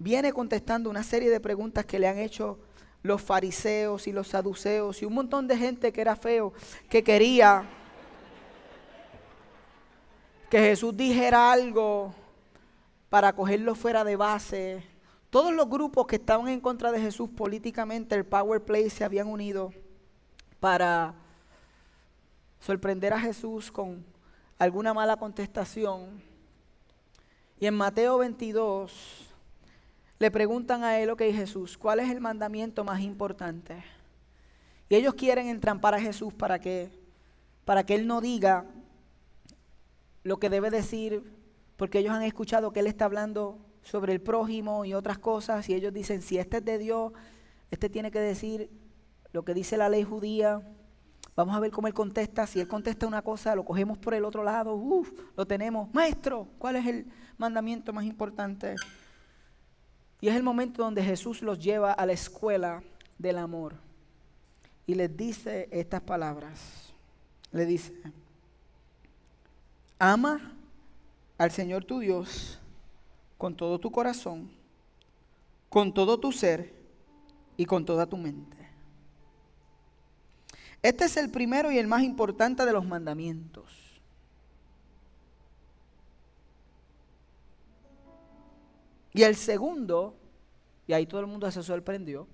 viene 0.00 0.32
contestando 0.32 0.90
una 0.90 1.04
serie 1.04 1.30
de 1.30 1.38
preguntas 1.38 1.86
que 1.86 2.00
le 2.00 2.08
han 2.08 2.18
hecho 2.18 2.58
los 3.04 3.22
fariseos 3.22 4.08
y 4.08 4.12
los 4.12 4.26
saduceos 4.26 5.00
y 5.00 5.04
un 5.04 5.14
montón 5.14 5.46
de 5.46 5.56
gente 5.56 5.92
que 5.92 6.00
era 6.00 6.16
feo, 6.16 6.52
que 6.90 7.04
quería 7.04 7.62
que 10.50 10.58
Jesús 10.58 10.96
dijera 10.96 11.52
algo 11.52 12.25
para 13.08 13.32
cogerlo 13.34 13.74
fuera 13.74 14.04
de 14.04 14.16
base. 14.16 14.84
Todos 15.30 15.52
los 15.52 15.68
grupos 15.68 16.06
que 16.06 16.16
estaban 16.16 16.48
en 16.48 16.60
contra 16.60 16.92
de 16.92 17.00
Jesús 17.00 17.28
políticamente, 17.28 18.14
el 18.14 18.24
Power 18.24 18.62
Play, 18.62 18.90
se 18.90 19.04
habían 19.04 19.28
unido 19.28 19.72
para 20.60 21.14
sorprender 22.60 23.12
a 23.12 23.20
Jesús 23.20 23.70
con 23.70 24.04
alguna 24.58 24.94
mala 24.94 25.16
contestación. 25.16 26.22
Y 27.60 27.66
en 27.66 27.74
Mateo 27.74 28.18
22 28.18 29.30
le 30.18 30.30
preguntan 30.30 30.82
a 30.82 30.98
él, 30.98 31.10
ok 31.10 31.22
Jesús, 31.32 31.76
¿cuál 31.76 32.00
es 32.00 32.10
el 32.10 32.20
mandamiento 32.20 32.84
más 32.84 33.00
importante? 33.00 33.84
Y 34.88 34.94
ellos 34.94 35.14
quieren 35.14 35.48
entrampar 35.48 35.94
a 35.94 36.00
Jesús 36.00 36.32
para 36.32 36.58
que, 36.58 36.90
para 37.64 37.84
que 37.84 37.94
él 37.94 38.06
no 38.06 38.20
diga 38.20 38.64
lo 40.22 40.38
que 40.38 40.48
debe 40.48 40.70
decir 40.70 41.35
porque 41.76 41.98
ellos 41.98 42.12
han 42.12 42.22
escuchado 42.22 42.72
que 42.72 42.80
Él 42.80 42.86
está 42.86 43.04
hablando 43.04 43.58
sobre 43.82 44.12
el 44.12 44.20
prójimo 44.20 44.84
y 44.84 44.94
otras 44.94 45.18
cosas, 45.18 45.68
y 45.68 45.74
ellos 45.74 45.92
dicen, 45.92 46.22
si 46.22 46.38
este 46.38 46.58
es 46.58 46.64
de 46.64 46.78
Dios, 46.78 47.12
este 47.70 47.88
tiene 47.88 48.10
que 48.10 48.20
decir 48.20 48.70
lo 49.32 49.44
que 49.44 49.54
dice 49.54 49.76
la 49.76 49.88
ley 49.88 50.02
judía. 50.02 50.62
Vamos 51.34 51.54
a 51.54 51.60
ver 51.60 51.70
cómo 51.70 51.86
Él 51.86 51.94
contesta. 51.94 52.46
Si 52.46 52.58
Él 52.58 52.68
contesta 52.68 53.06
una 53.06 53.22
cosa, 53.22 53.54
lo 53.54 53.64
cogemos 53.64 53.98
por 53.98 54.14
el 54.14 54.24
otro 54.24 54.42
lado. 54.42 54.74
Uf, 54.74 55.12
lo 55.36 55.46
tenemos. 55.46 55.92
Maestro, 55.92 56.48
¿cuál 56.58 56.76
es 56.76 56.86
el 56.86 57.06
mandamiento 57.36 57.92
más 57.92 58.04
importante? 58.04 58.74
Y 60.20 60.28
es 60.28 60.34
el 60.34 60.42
momento 60.42 60.82
donde 60.82 61.04
Jesús 61.04 61.42
los 61.42 61.58
lleva 61.58 61.92
a 61.92 62.06
la 62.06 62.12
escuela 62.12 62.82
del 63.18 63.36
amor. 63.36 63.74
Y 64.86 64.94
les 64.94 65.14
dice 65.14 65.68
estas 65.70 66.00
palabras. 66.00 66.94
Le 67.52 67.66
dice, 67.66 67.92
ama 69.98 70.55
al 71.38 71.50
Señor 71.50 71.84
tu 71.84 71.98
Dios 71.98 72.60
con 73.38 73.56
todo 73.56 73.78
tu 73.78 73.90
corazón, 73.90 74.50
con 75.68 75.92
todo 75.92 76.18
tu 76.18 76.32
ser 76.32 76.74
y 77.56 77.66
con 77.66 77.84
toda 77.84 78.06
tu 78.06 78.16
mente. 78.16 78.56
Este 80.82 81.04
es 81.04 81.16
el 81.16 81.30
primero 81.30 81.72
y 81.72 81.78
el 81.78 81.86
más 81.86 82.02
importante 82.02 82.64
de 82.64 82.72
los 82.72 82.86
mandamientos. 82.86 83.86
Y 89.12 89.22
el 89.22 89.34
segundo, 89.34 90.14
y 90.86 90.92
ahí 90.92 91.06
todo 91.06 91.20
el 91.20 91.26
mundo 91.26 91.50
se 91.50 91.62
sorprendió, 91.62 92.28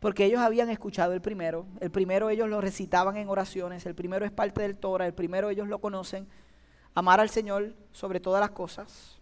porque 0.00 0.24
ellos 0.24 0.40
habían 0.40 0.70
escuchado 0.70 1.12
el 1.12 1.20
primero, 1.20 1.66
el 1.80 1.90
primero 1.90 2.30
ellos 2.30 2.48
lo 2.48 2.60
recitaban 2.60 3.16
en 3.16 3.28
oraciones, 3.28 3.84
el 3.86 3.94
primero 3.94 4.24
es 4.24 4.32
parte 4.32 4.62
del 4.62 4.76
Torah, 4.76 5.06
el 5.06 5.14
primero 5.14 5.50
ellos 5.50 5.68
lo 5.68 5.78
conocen, 5.78 6.26
amar 6.96 7.20
al 7.20 7.28
Señor 7.28 7.74
sobre 7.92 8.20
todas 8.20 8.40
las 8.40 8.50
cosas. 8.50 9.18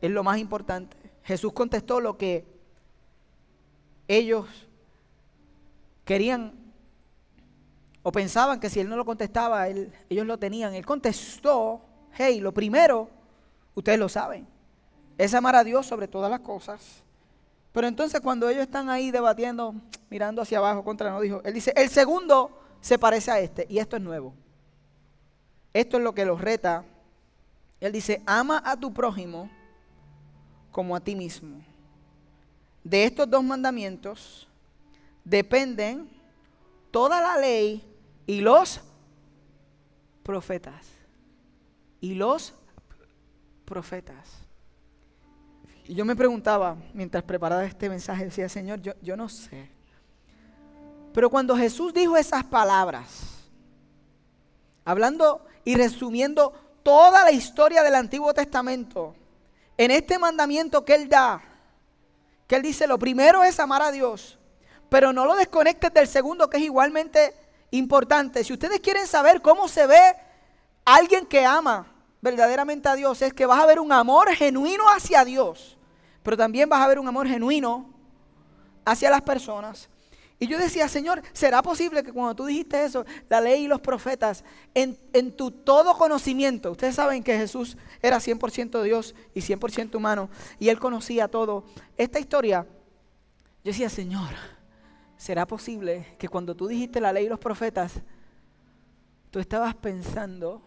Es 0.00 0.10
lo 0.10 0.22
más 0.22 0.38
importante. 0.38 0.96
Jesús 1.24 1.52
contestó 1.54 2.00
lo 2.00 2.18
que 2.18 2.44
ellos 4.06 4.46
querían 6.04 6.52
o 8.02 8.12
pensaban 8.12 8.60
que 8.60 8.68
si 8.68 8.78
él 8.78 8.90
no 8.90 8.96
lo 8.96 9.06
contestaba, 9.06 9.68
ellos 9.68 10.26
lo 10.26 10.38
tenían. 10.38 10.74
Él 10.74 10.84
contestó, 10.84 11.80
hey, 12.12 12.40
lo 12.40 12.52
primero, 12.52 13.08
ustedes 13.74 13.98
lo 13.98 14.10
saben, 14.10 14.46
es 15.16 15.32
amar 15.32 15.56
a 15.56 15.64
Dios 15.64 15.86
sobre 15.86 16.08
todas 16.08 16.30
las 16.30 16.40
cosas. 16.40 17.02
Pero 17.72 17.86
entonces 17.86 18.20
cuando 18.20 18.48
ellos 18.50 18.62
están 18.62 18.90
ahí 18.90 19.10
debatiendo, 19.10 19.74
mirando 20.10 20.42
hacia 20.42 20.58
abajo 20.58 20.84
contra 20.84 21.10
no 21.10 21.20
dijo, 21.22 21.40
él 21.42 21.54
dice, 21.54 21.72
el 21.74 21.88
segundo 21.88 22.50
se 22.82 22.98
parece 22.98 23.30
a 23.30 23.40
este 23.40 23.66
y 23.70 23.78
esto 23.78 23.96
es 23.96 24.02
nuevo. 24.02 24.34
Esto 25.72 25.96
es 25.96 26.02
lo 26.02 26.14
que 26.14 26.24
los 26.24 26.40
reta. 26.40 26.84
Él 27.80 27.92
dice, 27.92 28.22
ama 28.26 28.62
a 28.64 28.78
tu 28.78 28.92
prójimo 28.92 29.50
como 30.70 30.94
a 30.94 31.00
ti 31.00 31.14
mismo. 31.14 31.62
De 32.82 33.04
estos 33.04 33.28
dos 33.28 33.44
mandamientos 33.44 34.48
dependen 35.24 36.08
toda 36.90 37.20
la 37.20 37.38
ley 37.38 37.84
y 38.26 38.40
los 38.40 38.80
profetas. 40.22 40.86
Y 42.00 42.14
los 42.14 42.54
profetas. 43.64 44.40
Y 45.86 45.94
yo 45.94 46.04
me 46.04 46.16
preguntaba, 46.16 46.76
mientras 46.94 47.22
preparaba 47.22 47.64
este 47.64 47.88
mensaje, 47.88 48.24
decía, 48.24 48.48
Señor, 48.48 48.80
yo, 48.80 48.92
yo 49.02 49.16
no 49.16 49.28
sé. 49.28 49.68
Pero 51.12 51.28
cuando 51.28 51.56
Jesús 51.56 51.92
dijo 51.92 52.16
esas 52.16 52.44
palabras, 52.44 53.48
hablando 54.84 55.44
y 55.64 55.74
resumiendo 55.74 56.52
toda 56.82 57.24
la 57.24 57.32
historia 57.32 57.82
del 57.82 57.94
Antiguo 57.94 58.32
Testamento, 58.34 59.14
en 59.76 59.90
este 59.90 60.18
mandamiento 60.18 60.84
que 60.84 60.94
Él 60.94 61.08
da, 61.08 61.42
que 62.46 62.56
Él 62.56 62.62
dice, 62.62 62.86
lo 62.86 62.98
primero 62.98 63.42
es 63.44 63.60
amar 63.60 63.82
a 63.82 63.92
Dios, 63.92 64.38
pero 64.88 65.12
no 65.12 65.24
lo 65.24 65.36
desconectes 65.36 65.92
del 65.92 66.08
segundo 66.08 66.50
que 66.50 66.58
es 66.58 66.64
igualmente 66.64 67.34
importante. 67.70 68.44
Si 68.44 68.52
ustedes 68.52 68.80
quieren 68.80 69.06
saber 69.06 69.40
cómo 69.40 69.68
se 69.68 69.86
ve 69.86 70.16
alguien 70.84 71.26
que 71.26 71.44
ama 71.44 71.86
verdaderamente 72.20 72.88
a 72.88 72.94
Dios, 72.94 73.22
es 73.22 73.32
que 73.32 73.46
vas 73.46 73.62
a 73.62 73.66
ver 73.66 73.80
un 73.80 73.92
amor 73.92 74.28
genuino 74.34 74.84
hacia 74.88 75.24
Dios, 75.24 75.78
pero 76.22 76.36
también 76.36 76.68
vas 76.68 76.82
a 76.82 76.88
ver 76.88 76.98
un 76.98 77.08
amor 77.08 77.26
genuino 77.26 77.88
hacia 78.84 79.10
las 79.10 79.22
personas. 79.22 79.88
Y 80.42 80.46
yo 80.46 80.58
decía, 80.58 80.88
Señor, 80.88 81.22
¿será 81.34 81.62
posible 81.62 82.02
que 82.02 82.14
cuando 82.14 82.34
tú 82.34 82.46
dijiste 82.46 82.82
eso, 82.82 83.04
la 83.28 83.42
ley 83.42 83.64
y 83.64 83.68
los 83.68 83.82
profetas, 83.82 84.42
en, 84.72 84.96
tu 85.36 85.50
todo 85.50 85.92
conocimiento, 85.98 86.70
ustedes 86.70 86.94
saben 86.94 87.22
que 87.22 87.36
Jesús 87.36 87.76
era 88.00 88.16
100% 88.16 88.82
Dios 88.82 89.14
y 89.34 89.40
100% 89.40 89.94
humano, 89.94 90.30
y 90.58 90.70
él 90.70 90.78
conocía 90.80 91.28
todo, 91.28 91.64
esta 91.98 92.18
historia 92.18 92.66
Yo 93.62 93.70
decía, 93.70 93.90
Señor, 93.90 94.30
¿será 95.18 95.46
posible 95.46 96.16
que 96.18 96.30
cuando 96.30 96.56
tú 96.56 96.68
dijiste 96.68 97.02
la 97.02 97.12
ley 97.12 97.26
y 97.26 97.28
los 97.28 97.38
profetas, 97.38 98.00
tú 99.30 99.40
estabas 99.40 99.74
pensando 99.74 100.62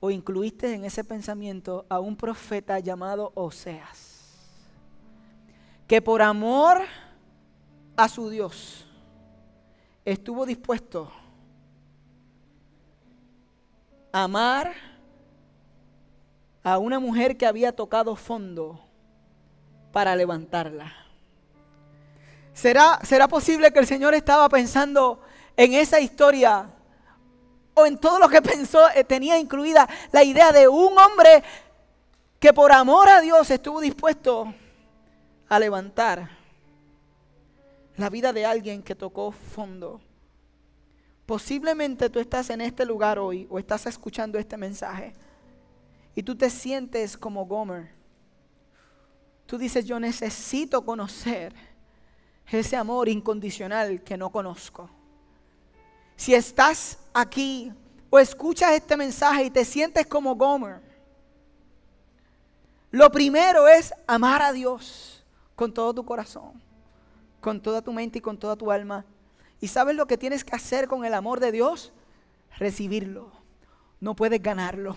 o 0.00 0.10
incluiste 0.10 0.74
en 0.74 0.84
ese 0.84 1.04
pensamiento 1.04 1.86
a 1.88 2.00
un 2.00 2.16
profeta 2.16 2.80
llamado 2.80 3.30
Oseas, 3.36 4.34
que 5.86 6.02
por 6.02 6.22
amor 6.22 6.82
a 7.96 8.08
su 8.08 8.30
Dios. 8.30 8.86
Estuvo 10.04 10.46
dispuesto 10.46 11.10
a 14.12 14.24
amar 14.24 14.72
a 16.62 16.78
una 16.78 16.98
mujer 16.98 17.36
que 17.36 17.46
había 17.46 17.74
tocado 17.74 18.16
fondo 18.16 18.80
para 19.92 20.16
levantarla. 20.16 20.92
¿Será, 22.52 22.98
¿Será 23.02 23.28
posible 23.28 23.72
que 23.72 23.78
el 23.78 23.86
Señor 23.86 24.14
estaba 24.14 24.48
pensando 24.48 25.20
en 25.56 25.74
esa 25.74 26.00
historia 26.00 26.70
o 27.74 27.86
en 27.86 27.98
todo 27.98 28.18
lo 28.18 28.28
que 28.28 28.42
pensó 28.42 28.88
eh, 28.90 29.04
tenía 29.04 29.38
incluida 29.38 29.88
la 30.12 30.22
idea 30.22 30.52
de 30.52 30.68
un 30.68 30.96
hombre 30.98 31.42
que 32.38 32.52
por 32.52 32.72
amor 32.72 33.08
a 33.08 33.20
Dios 33.20 33.50
estuvo 33.50 33.80
dispuesto 33.80 34.52
a 35.48 35.58
levantar 35.58 36.41
la 38.02 38.10
vida 38.10 38.32
de 38.32 38.44
alguien 38.44 38.82
que 38.82 38.96
tocó 38.96 39.30
fondo? 39.30 40.00
Posiblemente 41.24 42.10
tú 42.10 42.18
estás 42.18 42.50
en 42.50 42.60
este 42.60 42.84
lugar 42.84 43.16
hoy 43.16 43.46
o 43.48 43.60
estás 43.60 43.86
escuchando 43.86 44.40
este 44.40 44.56
mensaje 44.56 45.12
y 46.16 46.24
tú 46.24 46.34
te 46.34 46.50
sientes 46.50 47.16
como 47.16 47.46
Gomer. 47.46 47.90
Tú 49.46 49.56
dices, 49.56 49.84
yo 49.84 50.00
necesito 50.00 50.84
conocer 50.84 51.54
ese 52.50 52.76
amor 52.76 53.08
incondicional 53.08 54.02
que 54.02 54.16
no 54.16 54.30
conozco. 54.30 54.90
Si 56.16 56.34
estás 56.34 56.98
aquí 57.14 57.72
o 58.10 58.18
escuchas 58.18 58.72
este 58.72 58.96
mensaje 58.96 59.44
y 59.44 59.50
te 59.50 59.64
sientes 59.64 60.08
como 60.08 60.34
Gomer, 60.34 60.80
lo 62.90 63.12
primero 63.12 63.68
es 63.68 63.94
amar 64.08 64.42
a 64.42 64.52
Dios 64.52 65.24
con 65.54 65.72
todo 65.72 65.94
tu 65.94 66.04
corazón, 66.04 66.60
con 67.42 67.60
toda 67.60 67.82
tu 67.82 67.92
mente 67.92 68.20
y 68.20 68.22
con 68.22 68.38
toda 68.38 68.56
tu 68.56 68.70
alma. 68.70 69.04
¿Y 69.60 69.68
sabes 69.68 69.94
lo 69.94 70.06
que 70.06 70.16
tienes 70.16 70.44
que 70.44 70.56
hacer 70.56 70.88
con 70.88 71.04
el 71.04 71.12
amor 71.12 71.40
de 71.40 71.52
Dios? 71.52 71.92
Recibirlo. 72.58 73.30
No 74.00 74.16
puedes 74.16 74.42
ganarlo. 74.42 74.96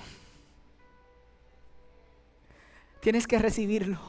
Tienes 3.01 3.27
que 3.27 3.39
recibirlo. 3.39 3.99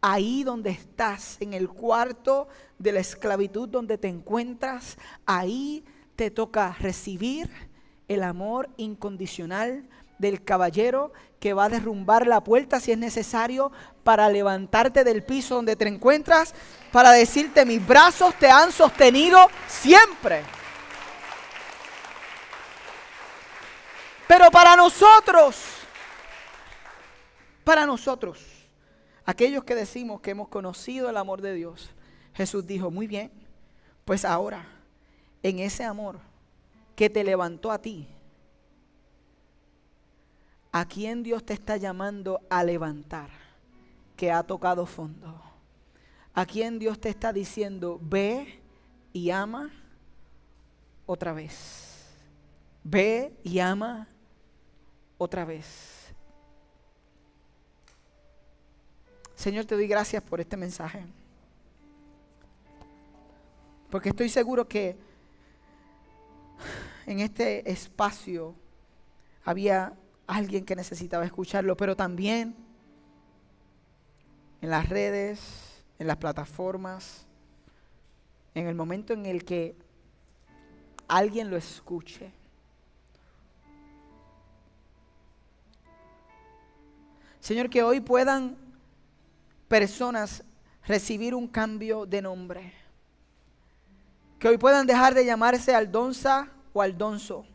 Ahí 0.00 0.44
donde 0.44 0.70
estás, 0.70 1.36
en 1.40 1.52
el 1.54 1.68
cuarto 1.68 2.48
de 2.78 2.92
la 2.92 3.00
esclavitud 3.00 3.68
donde 3.68 3.98
te 3.98 4.08
encuentras, 4.08 4.96
ahí 5.26 5.84
te 6.14 6.30
toca 6.30 6.76
recibir 6.80 7.50
el 8.08 8.22
amor 8.22 8.70
incondicional 8.76 9.88
del 10.18 10.42
caballero 10.44 11.12
que 11.40 11.52
va 11.52 11.64
a 11.64 11.68
derrumbar 11.68 12.26
la 12.26 12.42
puerta 12.42 12.80
si 12.80 12.92
es 12.92 12.98
necesario 12.98 13.70
para 14.04 14.28
levantarte 14.28 15.04
del 15.04 15.22
piso 15.22 15.56
donde 15.56 15.76
te 15.76 15.86
encuentras, 15.86 16.54
para 16.92 17.10
decirte 17.12 17.64
mis 17.64 17.84
brazos 17.86 18.34
te 18.36 18.50
han 18.50 18.72
sostenido 18.72 19.48
siempre. 19.68 20.42
Pero 24.26 24.50
para 24.50 24.74
nosotros, 24.76 25.56
para 27.62 27.86
nosotros, 27.86 28.40
aquellos 29.24 29.64
que 29.64 29.74
decimos 29.74 30.20
que 30.20 30.32
hemos 30.32 30.48
conocido 30.48 31.08
el 31.08 31.16
amor 31.16 31.42
de 31.42 31.54
Dios, 31.54 31.90
Jesús 32.34 32.66
dijo, 32.66 32.90
muy 32.90 33.06
bien, 33.06 33.30
pues 34.04 34.24
ahora, 34.24 34.66
en 35.42 35.58
ese 35.58 35.84
amor 35.84 36.18
que 36.96 37.08
te 37.08 37.22
levantó 37.22 37.70
a 37.70 37.78
ti, 37.78 38.08
¿a 40.72 40.84
quién 40.86 41.22
Dios 41.22 41.44
te 41.44 41.54
está 41.54 41.76
llamando 41.76 42.40
a 42.50 42.64
levantar? 42.64 43.30
Que 44.16 44.32
ha 44.32 44.42
tocado 44.42 44.86
fondo. 44.86 45.40
¿A 46.34 46.44
quién 46.44 46.78
Dios 46.78 47.00
te 47.00 47.08
está 47.08 47.32
diciendo, 47.32 47.98
ve 48.02 48.60
y 49.12 49.30
ama 49.30 49.70
otra 51.06 51.32
vez? 51.32 52.04
Ve 52.84 53.32
y 53.42 53.58
ama 53.58 54.06
otra 55.18 55.44
vez. 55.44 56.06
Señor, 59.34 59.64
te 59.64 59.74
doy 59.74 59.86
gracias 59.86 60.22
por 60.22 60.40
este 60.40 60.56
mensaje. 60.56 61.04
Porque 63.90 64.08
estoy 64.08 64.28
seguro 64.28 64.66
que 64.66 64.96
en 67.06 67.20
este 67.20 67.70
espacio 67.70 68.54
había 69.44 69.94
alguien 70.26 70.64
que 70.64 70.76
necesitaba 70.76 71.24
escucharlo, 71.24 71.76
pero 71.76 71.96
también 71.96 72.56
en 74.60 74.70
las 74.70 74.88
redes, 74.88 75.84
en 75.98 76.06
las 76.06 76.16
plataformas, 76.16 77.26
en 78.54 78.66
el 78.66 78.74
momento 78.74 79.12
en 79.12 79.26
el 79.26 79.44
que 79.44 79.76
alguien 81.08 81.50
lo 81.50 81.56
escuche. 81.56 82.32
Señor, 87.40 87.70
que 87.70 87.82
hoy 87.82 88.00
puedan 88.00 88.56
personas 89.68 90.42
recibir 90.86 91.34
un 91.34 91.46
cambio 91.46 92.06
de 92.06 92.22
nombre. 92.22 92.72
Que 94.38 94.48
hoy 94.48 94.58
puedan 94.58 94.86
dejar 94.86 95.14
de 95.14 95.24
llamarse 95.24 95.74
Aldonza 95.74 96.48
o 96.72 96.82
Aldonso. 96.82 97.46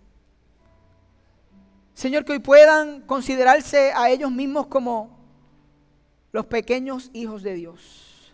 Señor, 1.94 2.26
que 2.26 2.34
hoy 2.34 2.40
puedan 2.40 3.02
considerarse 3.02 3.92
a 3.94 4.10
ellos 4.10 4.32
mismos 4.32 4.68
como 4.68 5.20
los 6.32 6.46
pequeños 6.46 7.10
hijos 7.14 7.44
de 7.44 7.54
Dios. 7.54 8.34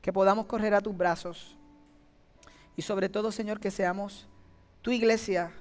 Que 0.00 0.12
podamos 0.12 0.46
correr 0.46 0.74
a 0.74 0.80
tus 0.80 0.96
brazos. 0.96 1.56
Y 2.76 2.82
sobre 2.82 3.08
todo, 3.08 3.30
Señor, 3.32 3.60
que 3.60 3.70
seamos 3.70 4.28
tu 4.82 4.90
iglesia 4.90 5.52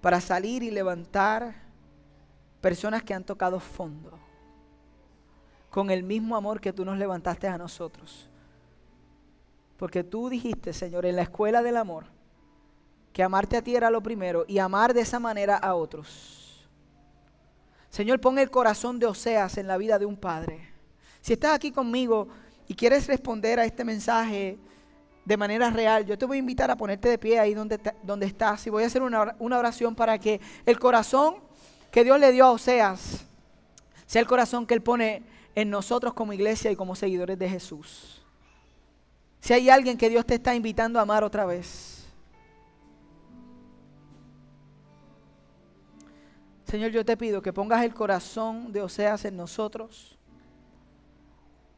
para 0.00 0.20
salir 0.20 0.62
y 0.62 0.70
levantar 0.70 1.54
personas 2.60 3.02
que 3.02 3.14
han 3.14 3.24
tocado 3.24 3.60
fondo 3.60 4.18
con 5.70 5.90
el 5.90 6.02
mismo 6.02 6.36
amor 6.36 6.60
que 6.60 6.72
tú 6.72 6.84
nos 6.84 6.98
levantaste 6.98 7.48
a 7.48 7.56
nosotros. 7.56 8.28
Porque 9.78 10.04
tú 10.04 10.28
dijiste, 10.28 10.72
Señor, 10.72 11.06
en 11.06 11.16
la 11.16 11.22
escuela 11.22 11.62
del 11.62 11.78
amor, 11.78 12.04
que 13.12 13.22
amarte 13.22 13.56
a 13.56 13.62
ti 13.62 13.76
era 13.76 13.90
lo 13.90 14.02
primero 14.02 14.44
y 14.48 14.58
amar 14.58 14.94
de 14.94 15.02
esa 15.02 15.18
manera 15.18 15.56
a 15.56 15.74
otros. 15.74 16.68
Señor, 17.90 18.20
pon 18.20 18.38
el 18.38 18.50
corazón 18.50 18.98
de 18.98 19.06
Oseas 19.06 19.58
en 19.58 19.66
la 19.66 19.76
vida 19.76 19.98
de 19.98 20.06
un 20.06 20.16
padre. 20.16 20.68
Si 21.20 21.34
estás 21.34 21.54
aquí 21.54 21.70
conmigo 21.70 22.28
y 22.66 22.74
quieres 22.74 23.06
responder 23.06 23.60
a 23.60 23.66
este 23.66 23.84
mensaje 23.84 24.58
de 25.24 25.36
manera 25.36 25.70
real, 25.70 26.06
yo 26.06 26.16
te 26.16 26.24
voy 26.24 26.38
a 26.38 26.40
invitar 26.40 26.70
a 26.70 26.76
ponerte 26.76 27.08
de 27.08 27.18
pie 27.18 27.38
ahí 27.38 27.52
donde, 27.52 27.78
donde 28.02 28.26
estás 28.26 28.66
y 28.66 28.70
voy 28.70 28.84
a 28.84 28.86
hacer 28.86 29.02
una, 29.02 29.36
una 29.38 29.58
oración 29.58 29.94
para 29.94 30.18
que 30.18 30.40
el 30.64 30.78
corazón 30.78 31.36
que 31.90 32.02
Dios 32.02 32.18
le 32.18 32.32
dio 32.32 32.46
a 32.46 32.52
Oseas 32.52 33.26
sea 34.06 34.20
el 34.20 34.26
corazón 34.26 34.66
que 34.66 34.74
Él 34.74 34.82
pone 34.82 35.22
en 35.54 35.68
nosotros 35.68 36.14
como 36.14 36.32
iglesia 36.32 36.70
y 36.70 36.76
como 36.76 36.96
seguidores 36.96 37.38
de 37.38 37.48
Jesús. 37.48 38.22
Si 39.40 39.52
hay 39.52 39.68
alguien 39.68 39.98
que 39.98 40.08
Dios 40.08 40.24
te 40.24 40.34
está 40.34 40.54
invitando 40.54 40.98
a 40.98 41.02
amar 41.02 41.24
otra 41.24 41.44
vez. 41.44 41.91
Señor, 46.72 46.90
yo 46.90 47.04
te 47.04 47.18
pido 47.18 47.42
que 47.42 47.52
pongas 47.52 47.84
el 47.84 47.92
corazón 47.92 48.72
de 48.72 48.80
Oseas 48.80 49.26
en 49.26 49.36
nosotros. 49.36 50.16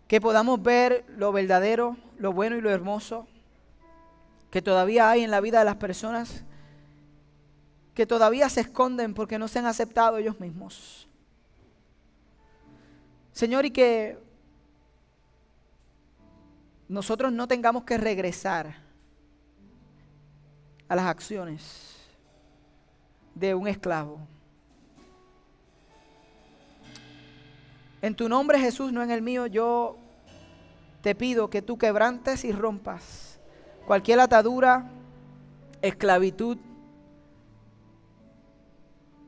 Que 0.06 0.20
podamos 0.20 0.62
ver 0.62 1.04
lo 1.08 1.32
verdadero, 1.32 1.96
lo 2.16 2.32
bueno 2.32 2.54
y 2.54 2.60
lo 2.60 2.70
hermoso 2.70 3.26
que 4.52 4.62
todavía 4.62 5.10
hay 5.10 5.24
en 5.24 5.32
la 5.32 5.40
vida 5.40 5.58
de 5.58 5.64
las 5.64 5.74
personas 5.74 6.44
que 7.92 8.06
todavía 8.06 8.48
se 8.48 8.60
esconden 8.60 9.14
porque 9.14 9.36
no 9.36 9.48
se 9.48 9.58
han 9.58 9.66
aceptado 9.66 10.16
ellos 10.16 10.38
mismos. 10.38 11.08
Señor, 13.32 13.66
y 13.66 13.72
que 13.72 14.16
nosotros 16.88 17.32
no 17.32 17.48
tengamos 17.48 17.82
que 17.82 17.98
regresar 17.98 18.76
a 20.86 20.94
las 20.94 21.06
acciones 21.06 21.96
de 23.34 23.56
un 23.56 23.66
esclavo. 23.66 24.33
En 28.04 28.14
tu 28.14 28.28
nombre 28.28 28.60
Jesús, 28.60 28.92
no 28.92 29.02
en 29.02 29.10
el 29.10 29.22
mío, 29.22 29.46
yo 29.46 29.96
te 31.00 31.14
pido 31.14 31.48
que 31.48 31.62
tú 31.62 31.78
quebrantes 31.78 32.44
y 32.44 32.52
rompas 32.52 33.40
cualquier 33.86 34.20
atadura, 34.20 34.90
esclavitud, 35.80 36.58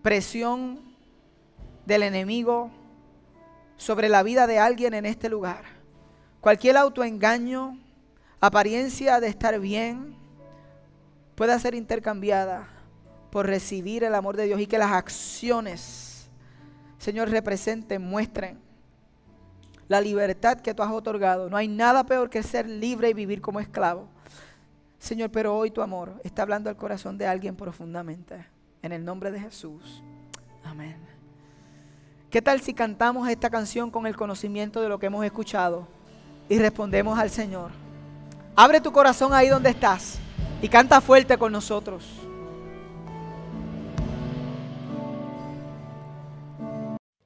presión 0.03 0.95
del 1.87 2.03
enemigo 2.03 2.71
sobre 3.79 4.11
la 4.11 4.23
vida 4.23 4.47
de 4.47 4.59
alguien 4.59 4.93
en 4.93 5.07
este 5.07 5.31
lugar. 5.31 5.65
Cualquier 6.43 6.77
autoengaño, 6.77 7.79
apariencia 8.43 9.21
de 9.21 9.29
estar 9.29 9.59
bien, 9.59 10.19
pueda 11.35 11.59
ser 11.59 11.75
intercambiada 11.75 12.69
por 13.31 13.47
recibir 13.47 14.05
el 14.05 14.15
amor 14.15 14.37
de 14.37 14.45
Dios 14.45 14.61
y 14.61 14.67
que 14.67 14.77
las 14.77 14.93
acciones, 14.93 16.29
Señor, 16.99 17.31
representen, 17.31 18.03
muestren 18.03 18.66
la 19.89 20.01
libertad 20.01 20.61
que 20.61 20.75
tú 20.75 20.83
has 20.83 20.93
otorgado. 20.93 21.49
No 21.49 21.57
hay 21.57 21.69
nada 21.69 22.05
peor 22.05 22.31
que 22.31 22.43
ser 22.43 22.69
libre 22.69 23.11
y 23.11 23.15
vivir 23.15 23.41
como 23.41 23.61
esclavo. 23.61 24.09
Señor, 24.99 25.31
pero 25.31 25.57
hoy 25.57 25.71
tu 25.71 25.83
amor 25.83 26.21
está 26.25 26.43
hablando 26.43 26.71
al 26.71 26.77
corazón 26.77 27.19
de 27.19 27.27
alguien 27.27 27.55
profundamente. 27.55 28.47
En 28.83 28.93
el 28.93 29.05
nombre 29.05 29.31
de 29.31 29.41
Jesús. 29.41 30.03
Amén. 30.65 30.97
¿Qué 32.31 32.43
tal 32.43 32.61
si 32.61 32.75
cantamos 32.75 33.29
esta 33.29 33.51
canción 33.51 33.91
con 33.91 34.07
el 34.07 34.17
conocimiento 34.17 34.81
de 34.81 34.89
lo 34.89 34.99
que 34.99 35.07
hemos 35.07 35.25
escuchado 35.25 35.87
y 36.49 36.59
respondemos 36.59 37.19
al 37.19 37.31
Señor? 37.31 37.71
Abre 38.55 38.81
tu 38.81 38.91
corazón 38.93 39.33
ahí 39.33 39.49
donde 39.49 39.71
estás 39.71 40.19
y 40.61 40.69
canta 40.69 41.01
fuerte 41.01 41.39
con 41.39 41.53
nosotros. 41.53 42.26